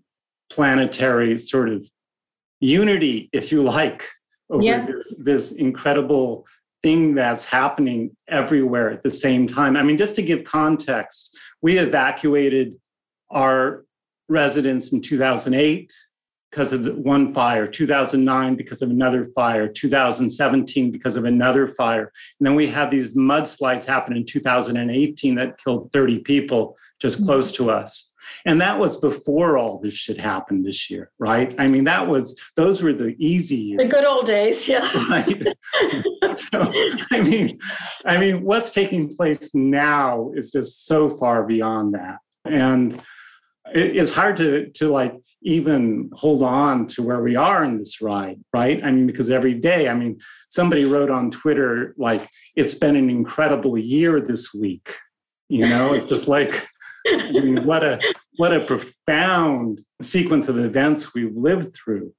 [0.49, 1.89] planetary sort of
[2.59, 4.07] unity if you like
[4.49, 4.85] over yeah.
[4.85, 6.45] this, this incredible
[6.83, 9.75] thing that's happening everywhere at the same time.
[9.75, 12.75] I mean just to give context we evacuated
[13.31, 13.83] our
[14.29, 15.91] residents in 2008
[16.53, 22.11] because of one fire, 2009 because of another fire, 2017 because of another fire.
[22.39, 27.25] And then we had these mudslides happen in 2018 that killed 30 people just mm-hmm.
[27.25, 28.11] close to us.
[28.45, 31.53] And that was before all this shit happened this year, right?
[31.57, 33.79] I mean, that was, those were the easy years.
[33.79, 34.87] The good old days, yeah.
[35.09, 35.43] Right?
[36.37, 36.71] so,
[37.11, 37.59] I mean,
[38.05, 42.17] I mean, what's taking place now is just so far beyond that.
[42.45, 43.01] And
[43.67, 48.39] it's hard to to like even hold on to where we are in this ride
[48.53, 48.83] right?
[48.83, 50.19] I mean because every day i mean
[50.49, 54.95] somebody wrote on twitter like it's been an incredible year this week.
[55.49, 56.67] You know it's just like
[57.07, 57.99] I mean, what a
[58.37, 62.13] what a profound sequence of events we've lived through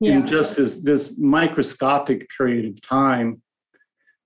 [0.00, 0.12] yeah.
[0.12, 3.42] in just this this microscopic period of time.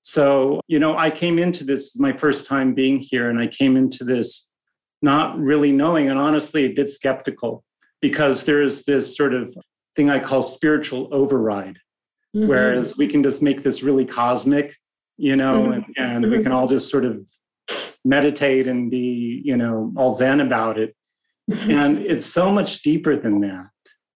[0.02, 3.76] So you know i came into this my first time being here and i came
[3.76, 4.51] into this
[5.02, 7.64] not really knowing and honestly a bit skeptical
[8.00, 9.54] because there is this sort of
[9.96, 11.78] thing I call spiritual override,
[12.34, 12.48] mm-hmm.
[12.48, 14.76] whereas we can just make this really cosmic,
[15.16, 15.72] you know, mm-hmm.
[15.72, 16.36] and, and mm-hmm.
[16.36, 17.26] we can all just sort of
[18.04, 20.94] meditate and be, you know, all zen about it.
[21.50, 21.70] Mm-hmm.
[21.70, 23.68] And it's so much deeper than that.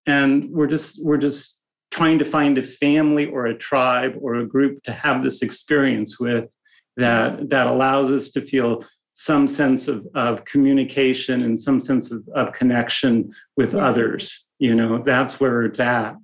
[0.07, 1.61] And we're just, we're just
[1.91, 6.19] trying to find a family or a tribe or a group to have this experience
[6.19, 6.49] with
[6.97, 8.85] that that allows us to feel
[9.17, 13.85] some sense of, of communication and some sense of, of connection with yeah.
[13.85, 16.15] others you know that's where it's at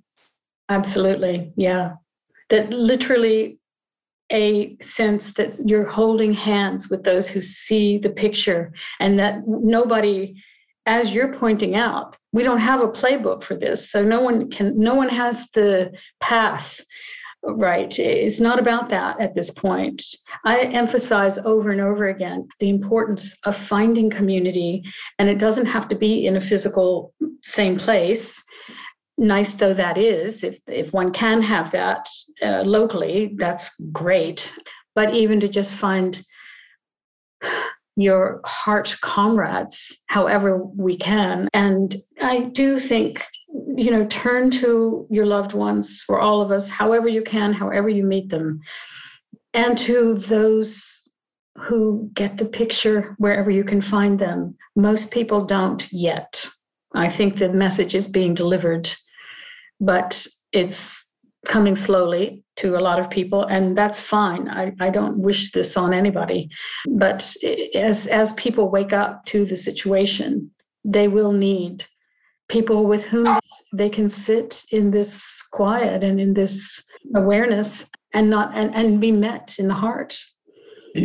[0.69, 1.93] absolutely yeah
[2.49, 3.57] that literally
[4.31, 10.39] a sense that you're holding hands with those who see the picture and that nobody
[10.85, 14.77] as you're pointing out we don't have a playbook for this so no one can
[14.77, 16.79] no one has the path
[17.43, 17.97] right.
[17.99, 20.03] It's not about that at this point.
[20.45, 24.83] I emphasize over and over again the importance of finding community
[25.19, 28.41] and it doesn't have to be in a physical same place.
[29.17, 32.07] Nice though that is if if one can have that
[32.41, 34.51] uh, locally that's great.
[34.95, 36.19] But even to just find
[37.95, 43.23] your heart comrades however we can and i do think
[43.75, 47.89] you know turn to your loved ones for all of us however you can however
[47.89, 48.59] you meet them
[49.53, 51.03] and to those
[51.57, 54.55] who get the picture wherever you can find them.
[54.75, 56.45] Most people don't yet.
[56.95, 58.89] I think the message is being delivered
[59.79, 61.05] but it's
[61.45, 64.47] coming slowly to a lot of people and that's fine.
[64.47, 66.49] I, I don't wish this on anybody
[66.87, 67.35] but
[67.75, 70.51] as as people wake up to the situation
[70.85, 71.85] they will need
[72.49, 73.39] people with whom
[73.73, 76.83] they can sit in this quiet and in this
[77.15, 80.17] awareness and not and, and be met in the heart.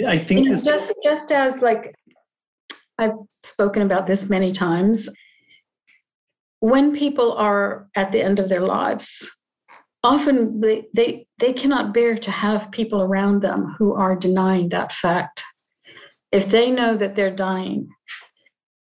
[0.07, 1.95] I think you know, just just as like
[2.99, 5.09] i've spoken about this many times
[6.61, 9.39] when people are at the end of their lives
[10.05, 14.93] often they, they they cannot bear to have people around them who are denying that
[14.93, 15.43] fact.
[16.31, 17.89] If they know that they're dying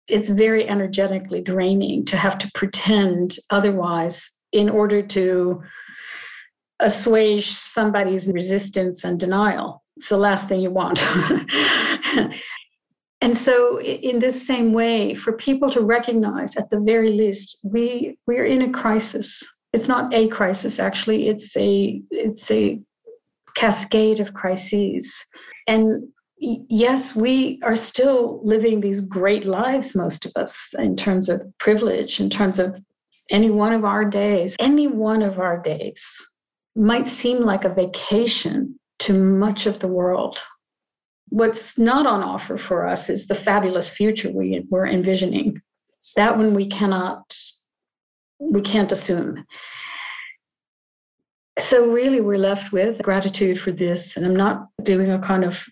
[0.10, 5.61] it's very energetically draining to have to pretend otherwise in order to
[6.80, 9.84] assuage somebody's resistance and denial.
[9.98, 11.03] It's the last thing you want.
[13.22, 18.18] And so in this same way for people to recognize at the very least we
[18.27, 19.44] we're in a crisis.
[19.73, 21.27] It's not a crisis actually.
[21.27, 22.80] It's a it's a
[23.56, 25.14] cascade of crises.
[25.68, 26.07] And
[26.40, 32.20] yes we are still living these great lives most of us in terms of privilege
[32.20, 32.76] in terms of
[33.30, 34.56] any one of our days.
[34.60, 36.03] Any one of our days
[36.76, 40.40] might seem like a vacation to much of the world.
[41.30, 45.61] What's not on offer for us is the fabulous future we, we're envisioning.
[46.16, 47.36] That one we cannot
[48.40, 49.45] we can't assume.
[51.60, 54.15] So, really, we're left with gratitude for this.
[54.15, 55.64] And I'm not doing a kind of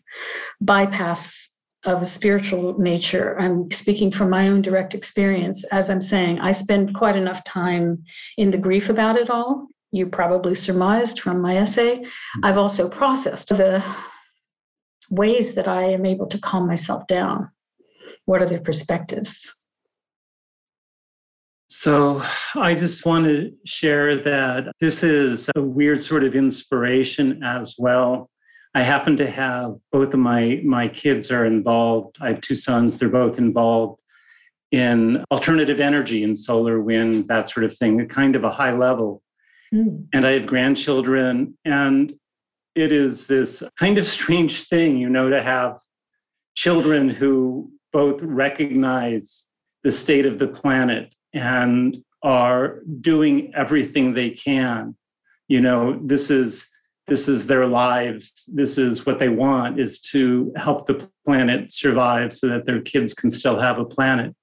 [0.59, 1.49] bypass
[1.85, 3.39] of a spiritual nature.
[3.39, 5.63] I'm speaking from my own direct experience.
[5.65, 8.03] As I'm saying, I spend quite enough time
[8.37, 9.67] in the grief about it all.
[9.91, 12.05] You probably surmised from my essay.
[12.43, 13.81] I've also processed the
[15.09, 17.49] ways that I am able to calm myself down.
[18.25, 19.55] What are the perspectives?
[21.69, 22.21] So
[22.55, 28.29] I just want to share that this is a weird sort of inspiration as well.
[28.73, 32.17] I happen to have both of my my kids are involved.
[32.21, 33.99] I have two sons, they're both involved
[34.71, 39.21] in alternative energy and solar wind, that sort of thing, kind of a high level.
[39.73, 40.07] Mm.
[40.13, 42.13] And I have grandchildren and
[42.75, 45.79] it is this kind of strange thing, you know, to have
[46.55, 49.45] children who both recognize
[49.83, 54.95] the state of the planet and are doing everything they can.
[55.47, 56.67] You know this is
[57.07, 58.43] this is their lives.
[58.47, 63.13] This is what they want is to help the planet survive so that their kids
[63.13, 64.35] can still have a planet.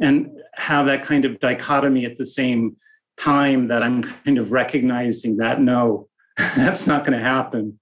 [0.00, 2.76] And have that kind of dichotomy at the same
[3.16, 6.08] time that i'm kind of recognizing that no
[6.56, 7.78] that's not going to happen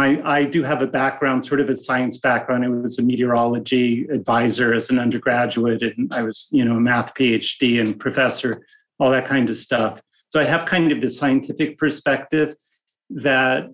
[0.00, 2.64] I, I do have a background, sort of a science background.
[2.64, 7.14] I was a meteorology advisor as an undergraduate, and I was, you know, a math
[7.14, 8.66] PhD and professor,
[8.98, 10.00] all that kind of stuff.
[10.28, 12.54] So I have kind of the scientific perspective
[13.10, 13.68] that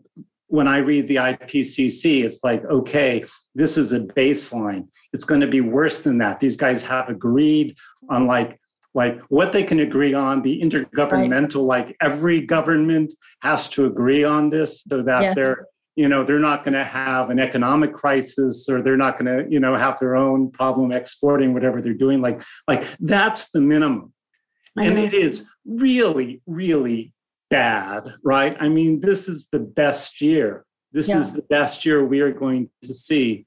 [0.49, 3.25] when I read the IPCC, it's like, okay,
[3.55, 4.89] this is a baseline.
[5.13, 6.41] It's going to be worse than that.
[6.41, 7.77] These guys have agreed
[8.09, 8.61] on like
[8.95, 11.87] like what they can agree on the intergovernmental right.
[11.87, 13.13] like every government
[13.43, 15.35] has to agree on this so that yes.
[15.35, 15.67] they're
[15.97, 19.51] you know they're not going to have an economic crisis or they're not going to
[19.51, 22.21] you know have their own problem exporting whatever they're doing.
[22.21, 24.13] Like like that's the minimum.
[24.79, 27.15] And it is really really
[27.49, 28.57] bad right?
[28.61, 30.65] I mean this is the best year.
[30.93, 31.19] This yeah.
[31.19, 33.47] is the best year we are going to see.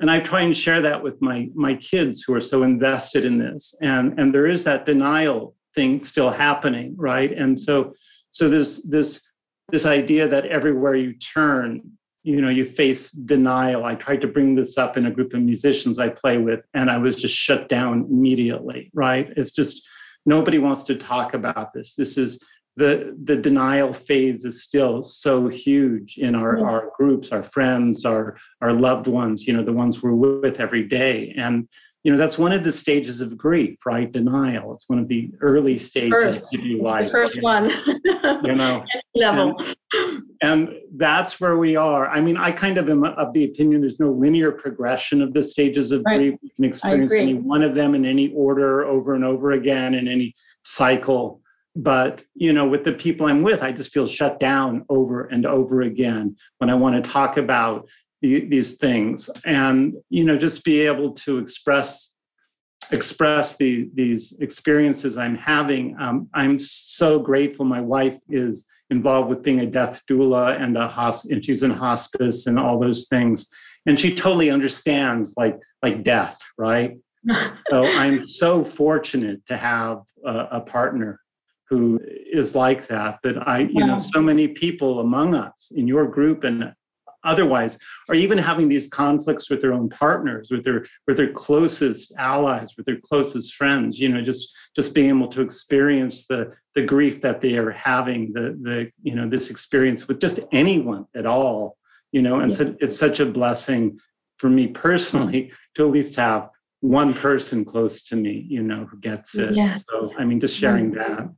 [0.00, 3.38] And i try and share that with my my kids who are so invested in
[3.38, 3.74] this.
[3.82, 7.30] And and there is that denial thing still happening right?
[7.30, 7.92] And so
[8.30, 9.29] so this this
[9.70, 11.82] this idea that everywhere you turn
[12.22, 13.84] you know you face denial.
[13.84, 16.90] I tried to bring this up in a group of musicians i play with and
[16.90, 19.32] i was just shut down immediately right?
[19.36, 19.82] It's just
[20.26, 21.94] nobody wants to talk about this.
[21.94, 22.42] This is
[22.76, 26.64] the the denial phase is still so huge in our yeah.
[26.64, 30.84] our groups our friends our our loved ones you know the ones we're with every
[30.86, 31.34] day.
[31.36, 31.68] And
[32.04, 34.10] you know that's one of the stages of grief right?
[34.10, 34.74] Denial.
[34.74, 37.06] It's one of the early stages first, if you like.
[37.06, 37.70] The first one.
[38.44, 38.84] You know
[39.14, 39.60] level.
[39.92, 42.08] And, and, that's where we are.
[42.08, 45.42] I mean i kind of am of the opinion there's no linear progression of the
[45.42, 46.18] stages of right.
[46.18, 46.34] grief.
[46.42, 50.08] You can experience any one of them in any order over and over again in
[50.08, 50.34] any
[50.64, 51.40] cycle.
[51.74, 55.46] But you know with the people i'm with i just feel shut down over and
[55.46, 57.88] over again when i want to talk about
[58.22, 59.30] the, these things.
[59.44, 62.09] And you know just be able to express
[62.92, 69.42] express the, these experiences i'm having um, i'm so grateful my wife is involved with
[69.42, 73.46] being a death doula and a hosp- and she's in hospice and all those things.
[73.86, 76.98] And she totally understands like like death right?
[77.70, 81.20] So i'm so fortunate to have a, a partner
[81.68, 82.00] who
[82.32, 86.44] is like that But i you know so many people among us in your group
[86.44, 86.72] and
[87.24, 87.78] otherwise
[88.08, 92.76] are even having these conflicts with their own partners with their with their closest allies
[92.76, 97.20] with their closest friends you know just just being able to experience the the grief
[97.20, 101.76] that they are having the the you know this experience with just anyone at all
[102.12, 102.58] you know and yeah.
[102.58, 103.98] so it's such a blessing
[104.38, 106.48] for me personally to at least have
[106.80, 109.70] one person close to me you know who gets it yeah.
[109.70, 111.28] so i mean just sharing that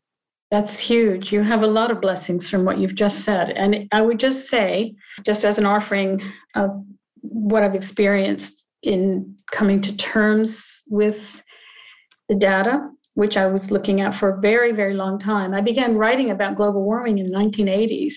[0.53, 1.33] that's huge.
[1.33, 3.51] You have a lot of blessings from what you've just said.
[3.57, 6.21] And I would just say, just as an offering
[6.55, 6.71] of
[7.23, 11.43] what I've experienced in coming to terms with
[12.29, 15.55] the data, which I was looking at for a very, very long time.
[15.55, 18.15] I began writing about global warming in the 1980s.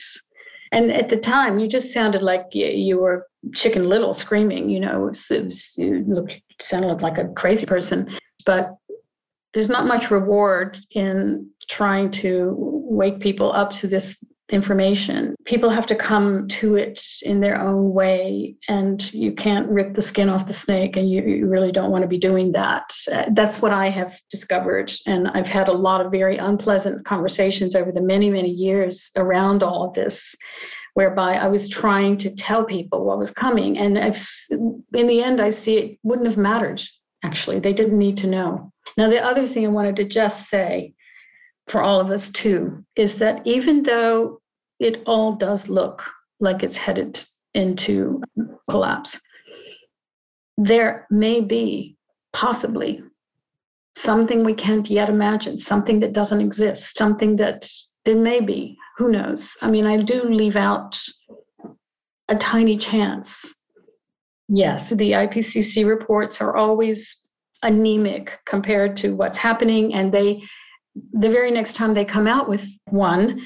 [0.73, 5.05] And at the time, you just sounded like you were Chicken Little screaming, you know,
[5.05, 8.09] it was, it was, you looked, sounded like a crazy person.
[8.45, 8.75] But
[9.53, 14.17] there's not much reward in trying to wake people up to this
[14.49, 15.35] information.
[15.45, 20.01] People have to come to it in their own way, and you can't rip the
[20.01, 22.93] skin off the snake, and you, you, really don't want to be doing that.
[23.11, 24.93] Uh, that's what I have discovered.
[25.07, 29.63] And I've had a lot of very unpleasant conversations over the many, many years around
[29.63, 30.35] all of this.
[30.93, 33.77] Whereby I was trying to tell people what was coming.
[33.77, 36.81] And I've, in the end, I see it wouldn't have mattered,
[37.21, 37.59] actually.
[37.59, 38.71] They didn't need to know.
[38.97, 40.93] Now, the other thing I wanted to just say
[41.67, 44.39] for all of us too is that even though
[44.79, 46.03] it all does look
[46.39, 47.23] like it's headed
[47.53, 48.21] into
[48.69, 49.19] collapse,
[50.57, 51.97] there may be
[52.33, 53.01] possibly
[53.95, 57.69] something we can't yet imagine, something that doesn't exist, something that
[58.03, 58.77] there may be.
[58.97, 59.57] Who knows?
[59.61, 60.97] I mean, I do leave out
[62.27, 63.53] a tiny chance.
[64.47, 67.29] Yes, the IPCC reports are always
[67.63, 69.93] anemic compared to what's happening.
[69.93, 70.43] And they,
[71.13, 73.45] the very next time they come out with one,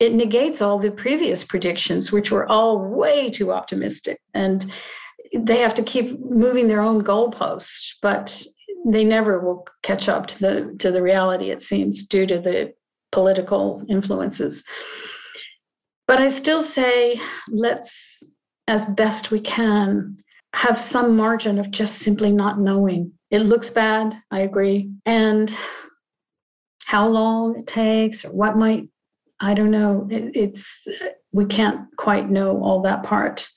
[0.00, 4.18] it negates all the previous predictions, which were all way too optimistic.
[4.34, 4.70] And
[5.36, 8.44] they have to keep moving their own goalposts, but
[8.86, 12.72] they never will catch up to the to the reality, it seems, due to the
[13.12, 14.64] political influences.
[16.06, 18.36] But I still say let's,
[18.68, 20.18] as best we can,
[20.54, 24.92] have some margin of just simply not knowing it looks bad, I agree.
[25.06, 25.52] And
[26.94, 28.88] how long it takes or what might,
[29.40, 30.06] I don't know.
[30.12, 30.86] It, it's,
[31.32, 33.48] we can't quite know all that part.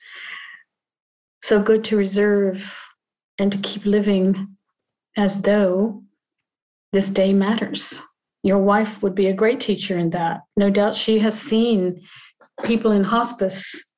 [1.44, 2.76] So good to reserve
[3.38, 4.56] and to keep living
[5.16, 6.02] as though
[6.92, 8.02] this day matters.
[8.42, 10.40] Your wife would be a great teacher in that.
[10.56, 12.00] No doubt she has seen
[12.64, 13.92] people in hospice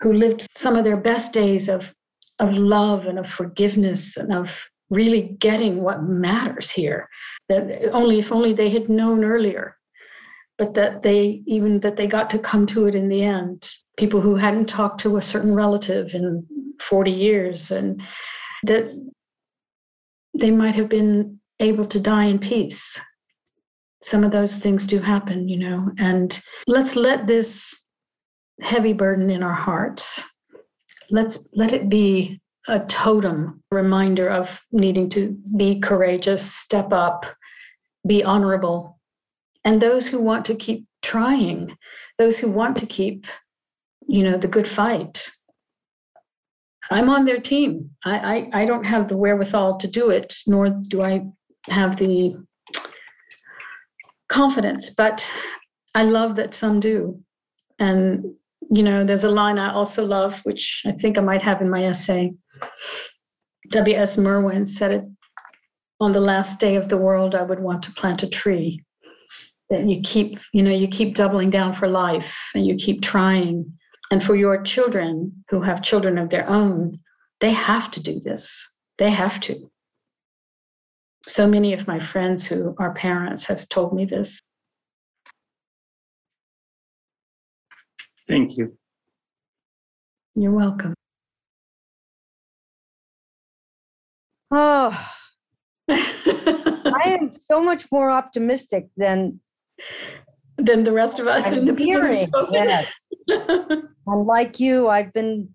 [0.00, 1.92] who lived some of their best days of,
[2.38, 7.08] of love and of forgiveness and of really getting what matters here.
[7.48, 9.76] That only if only they had known earlier,
[10.58, 13.68] but that they even that they got to come to it in the end.
[13.96, 16.46] People who hadn't talked to a certain relative in
[16.80, 18.02] 40 years and
[18.64, 18.90] that
[20.38, 23.00] they might have been able to die in peace.
[24.02, 27.80] Some of those things do happen, you know, and let's let this
[28.60, 30.22] heavy burden in our hearts
[31.10, 37.26] let's let it be a totem reminder of needing to be courageous, step up,
[38.06, 38.98] be honorable.
[39.64, 41.76] And those who want to keep trying,
[42.18, 43.26] those who want to keep,
[44.08, 45.30] you know, the good fight.
[46.90, 47.90] I'm on their team.
[48.04, 51.26] I, I, I don't have the wherewithal to do it, nor do I
[51.64, 52.36] have the
[54.28, 55.28] confidence, but
[55.94, 57.20] I love that some do.
[57.78, 58.34] And,
[58.70, 61.70] you know, there's a line I also love, which I think I might have in
[61.70, 62.32] my essay
[63.70, 64.16] W.S.
[64.16, 65.04] Merwin said it
[66.00, 68.82] on the last day of the world, I would want to plant a tree.
[69.70, 73.72] that you keep, you know, you keep doubling down for life and you keep trying.
[74.12, 77.00] And for your children who have children of their own,
[77.40, 78.76] they have to do this.
[78.98, 79.70] They have to.
[81.26, 84.40] So many of my friends who are parents have told me this.
[88.28, 88.76] Thank you.
[90.34, 90.94] You're welcome.
[94.50, 95.12] Oh,
[95.88, 99.40] I am so much more optimistic than
[100.58, 102.28] than the rest of us I'm in the hearing.
[102.52, 105.48] Yes, and like you, I've been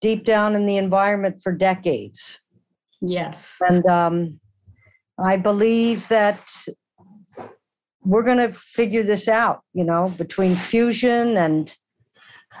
[0.00, 2.40] deep down in the environment for decades.
[3.00, 4.40] Yes, and um,
[5.18, 6.50] I believe that
[8.04, 9.62] we're going to figure this out.
[9.74, 11.74] You know, between fusion and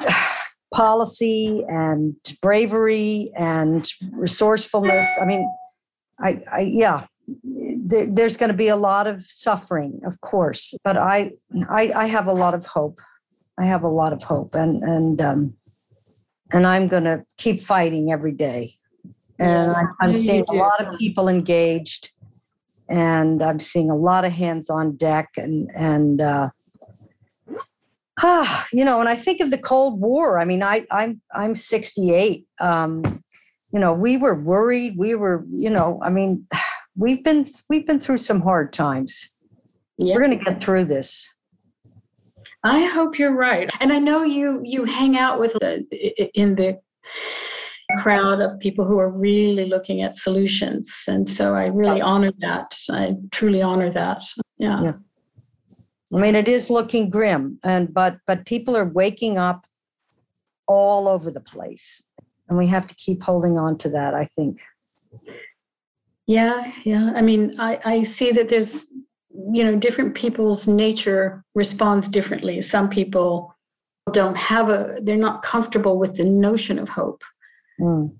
[0.74, 5.06] policy and bravery and resourcefulness.
[5.20, 5.50] I mean,
[6.20, 7.06] I, I yeah,
[7.44, 11.32] there, there's going to be a lot of suffering, of course, but I,
[11.68, 13.00] I, I have a lot of hope.
[13.58, 15.54] I have a lot of hope, and and um,
[16.52, 18.74] and I'm going to keep fighting every day.
[19.40, 22.12] And yes, I'm, I'm seeing a lot of people engaged,
[22.88, 26.48] and I'm seeing a lot of hands on deck, and and uh,
[28.22, 31.54] ah, you know, when I think of the Cold War, I mean, I I'm I'm
[31.54, 32.46] 68.
[32.60, 33.22] Um,
[33.72, 34.94] you know, we were worried.
[34.96, 36.46] We were, you know, I mean,
[36.96, 39.28] we've been we've been through some hard times.
[39.98, 41.28] We're going to get through this.
[42.62, 43.68] I hope you're right.
[43.80, 45.78] And I know you you hang out with uh,
[46.34, 46.78] in the
[47.96, 51.04] crowd of people who are really looking at solutions.
[51.08, 52.74] And so I really honor that.
[52.90, 54.22] I truly honor that.
[54.58, 54.82] Yeah.
[54.82, 54.92] yeah.
[56.14, 59.66] I mean, it is looking grim, and but but people are waking up
[60.66, 62.02] all over the place,
[62.48, 64.14] and we have to keep holding on to that.
[64.14, 64.58] I think.
[66.26, 67.12] Yeah, yeah.
[67.14, 68.86] I mean, I I see that there's
[69.30, 72.62] you know different people's nature responds differently.
[72.62, 73.54] Some people
[74.12, 77.22] don't have a they're not comfortable with the notion of hope.
[77.78, 78.16] Mm.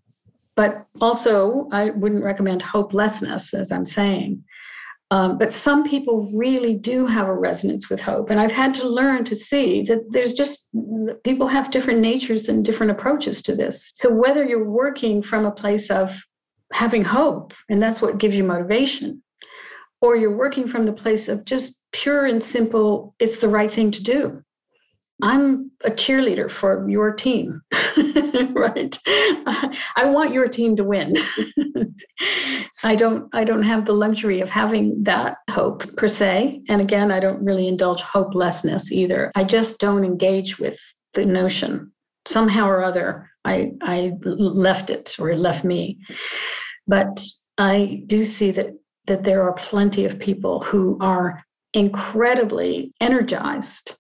[0.56, 4.43] But also, I wouldn't recommend hopelessness, as I'm saying.
[5.11, 8.29] Um, but some people really do have a resonance with hope.
[8.29, 10.69] And I've had to learn to see that there's just
[11.25, 13.91] people have different natures and different approaches to this.
[13.95, 16.21] So whether you're working from a place of
[16.75, 19.23] having hope, and that's what gives you motivation,
[20.03, 23.91] or you're working from the place of just pure and simple, it's the right thing
[23.93, 24.43] to do.
[25.23, 27.61] I'm a cheerleader for your team,
[28.53, 28.97] right?
[29.07, 31.16] I want your team to win.
[32.85, 36.62] I don't I don't have the luxury of having that hope per se.
[36.69, 39.32] And again, I don't really indulge hopelessness either.
[39.35, 40.78] I just don't engage with
[41.15, 41.93] the notion.
[42.27, 45.99] Somehow or other, I I left it or it left me.
[46.86, 47.20] But
[47.57, 48.70] I do see that
[49.07, 51.43] that there are plenty of people who are
[51.74, 53.97] incredibly energized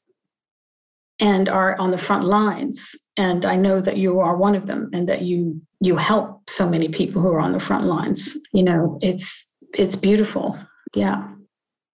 [1.20, 2.94] and are on the front lines.
[3.16, 6.68] And i know that you are one of them and that you you help so
[6.68, 8.36] many people who are on the front lines.
[8.52, 10.58] You know it's it's beautiful.
[10.94, 11.28] Yeah.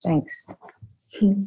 [0.02, 0.46] Thanks.
[1.20, 1.38] You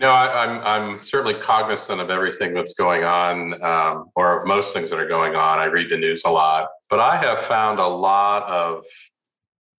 [0.00, 4.46] know I, am I'm, I'm certainly cognizant of everything that's going on um, or of
[4.46, 5.58] most things that are going on.
[5.58, 6.68] I read the news a lot.
[6.90, 8.84] But i have found a lot of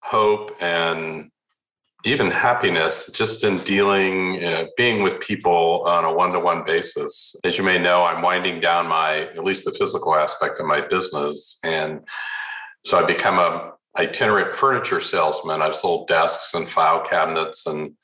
[0.02, 1.32] hope and
[2.06, 7.36] even happiness just in dealing uh, being with people on a one-to-one basis.
[7.44, 10.82] As you may know i'm winding down my at least the physical aspect of my
[10.82, 11.60] business.
[11.64, 12.02] And
[12.84, 15.62] so i become a itinerant furniture salesman.
[15.62, 17.96] I've sold desks and file cabinets and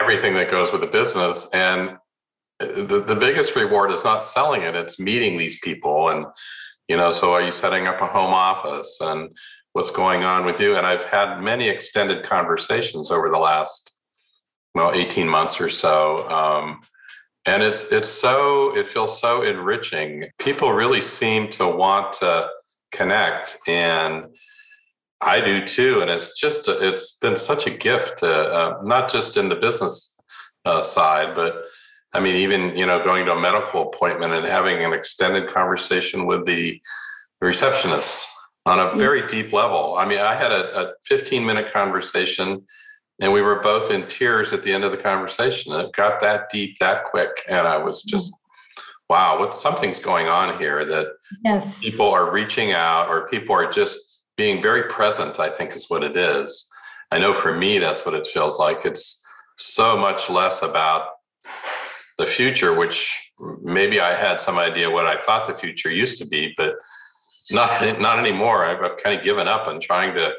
[0.00, 1.48] everything that goes with the business.
[1.54, 1.96] And
[2.58, 6.08] the, the biggest reward is not selling it it's meeting these people.
[6.08, 6.26] And
[6.88, 8.98] you know so are you setting up a home office?
[9.00, 9.30] And
[9.74, 10.76] what's going on with you.
[10.76, 13.98] And I've had many extended conversations over the last,
[14.74, 16.28] well, 18 months or so.
[16.30, 16.80] Um,
[17.46, 20.30] and it's it's so it feels so enriching.
[20.38, 22.48] People really seem to want to
[22.90, 24.24] connect, and
[25.20, 26.00] I do too.
[26.00, 30.18] And it's just it's been such a gift, to, uh, not just in the business
[30.64, 31.64] uh, side, but
[32.14, 36.24] I mean, even you know, going to a medical appointment and having an extended conversation
[36.24, 36.80] with the
[37.42, 38.26] receptionist
[38.66, 39.96] on a very deep level.
[39.98, 42.64] I mean, I had a, a 15 minute conversation
[43.20, 45.72] and we were both in tears at the end of the conversation.
[45.72, 47.30] It got that deep that quick.
[47.48, 48.34] And I was just,
[49.08, 51.08] wow, what something's going on here that
[51.44, 51.78] yes.
[51.80, 53.98] people are reaching out or people are just
[54.36, 56.68] being very present, I think is what it is.
[57.12, 58.84] I know for me, that's what it feels like.
[58.84, 59.24] It's
[59.56, 61.06] so much less about
[62.18, 63.32] the future, which
[63.62, 66.74] maybe I had some idea what I thought the future used to be, but
[67.52, 68.64] not not anymore.
[68.64, 70.32] I've, I've kind of given up on trying to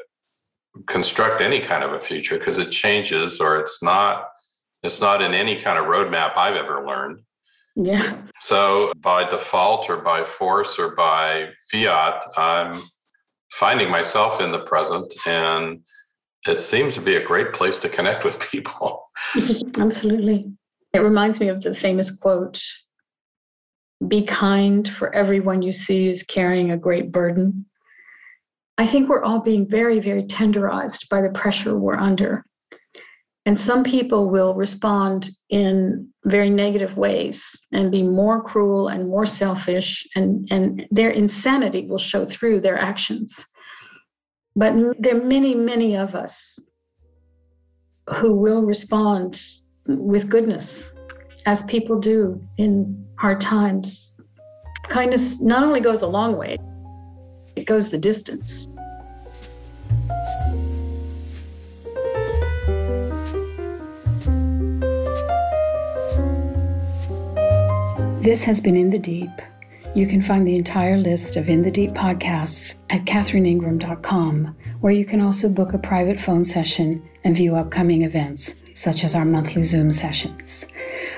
[0.86, 4.28] construct any kind of a future because it changes or it's not
[4.82, 7.20] it's not in any kind of roadmap I've ever learned.
[7.74, 8.22] Yeah.
[8.38, 12.82] So by default or by force or by fiat, I'm
[13.52, 15.80] finding myself in the present and
[16.46, 19.10] it seems to be a great place to connect with people.
[19.78, 20.52] Absolutely.
[20.92, 22.62] It reminds me of the famous quote
[24.06, 27.66] Be kind, for everyone you see is carrying a great burden.
[28.78, 32.44] I think we're all being very, very tenderized by the pressure we're under.
[33.46, 39.24] And some people will respond in very negative ways and be more cruel and more
[39.24, 43.46] selfish, and, and their insanity will show through their actions.
[44.56, 46.58] But there are many, many of us
[48.14, 49.40] who will respond
[49.86, 50.90] with goodness,
[51.46, 54.20] as people do in hard times.
[54.84, 56.56] Kindness not only goes a long way,
[57.56, 58.66] it goes the distance.
[68.22, 69.30] This has been In the Deep.
[69.94, 75.06] You can find the entire list of In the Deep podcasts at catherineingram.com, where you
[75.06, 79.62] can also book a private phone session and view upcoming events, such as our monthly
[79.62, 80.66] Zoom sessions.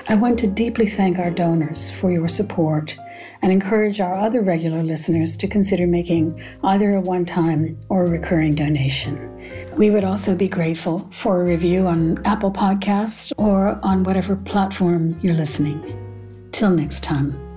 [0.09, 2.97] I want to deeply thank our donors for your support
[3.43, 8.09] and encourage our other regular listeners to consider making either a one time or a
[8.09, 9.29] recurring donation.
[9.77, 15.15] We would also be grateful for a review on Apple Podcasts or on whatever platform
[15.21, 15.95] you're listening.
[16.51, 17.48] Till next time.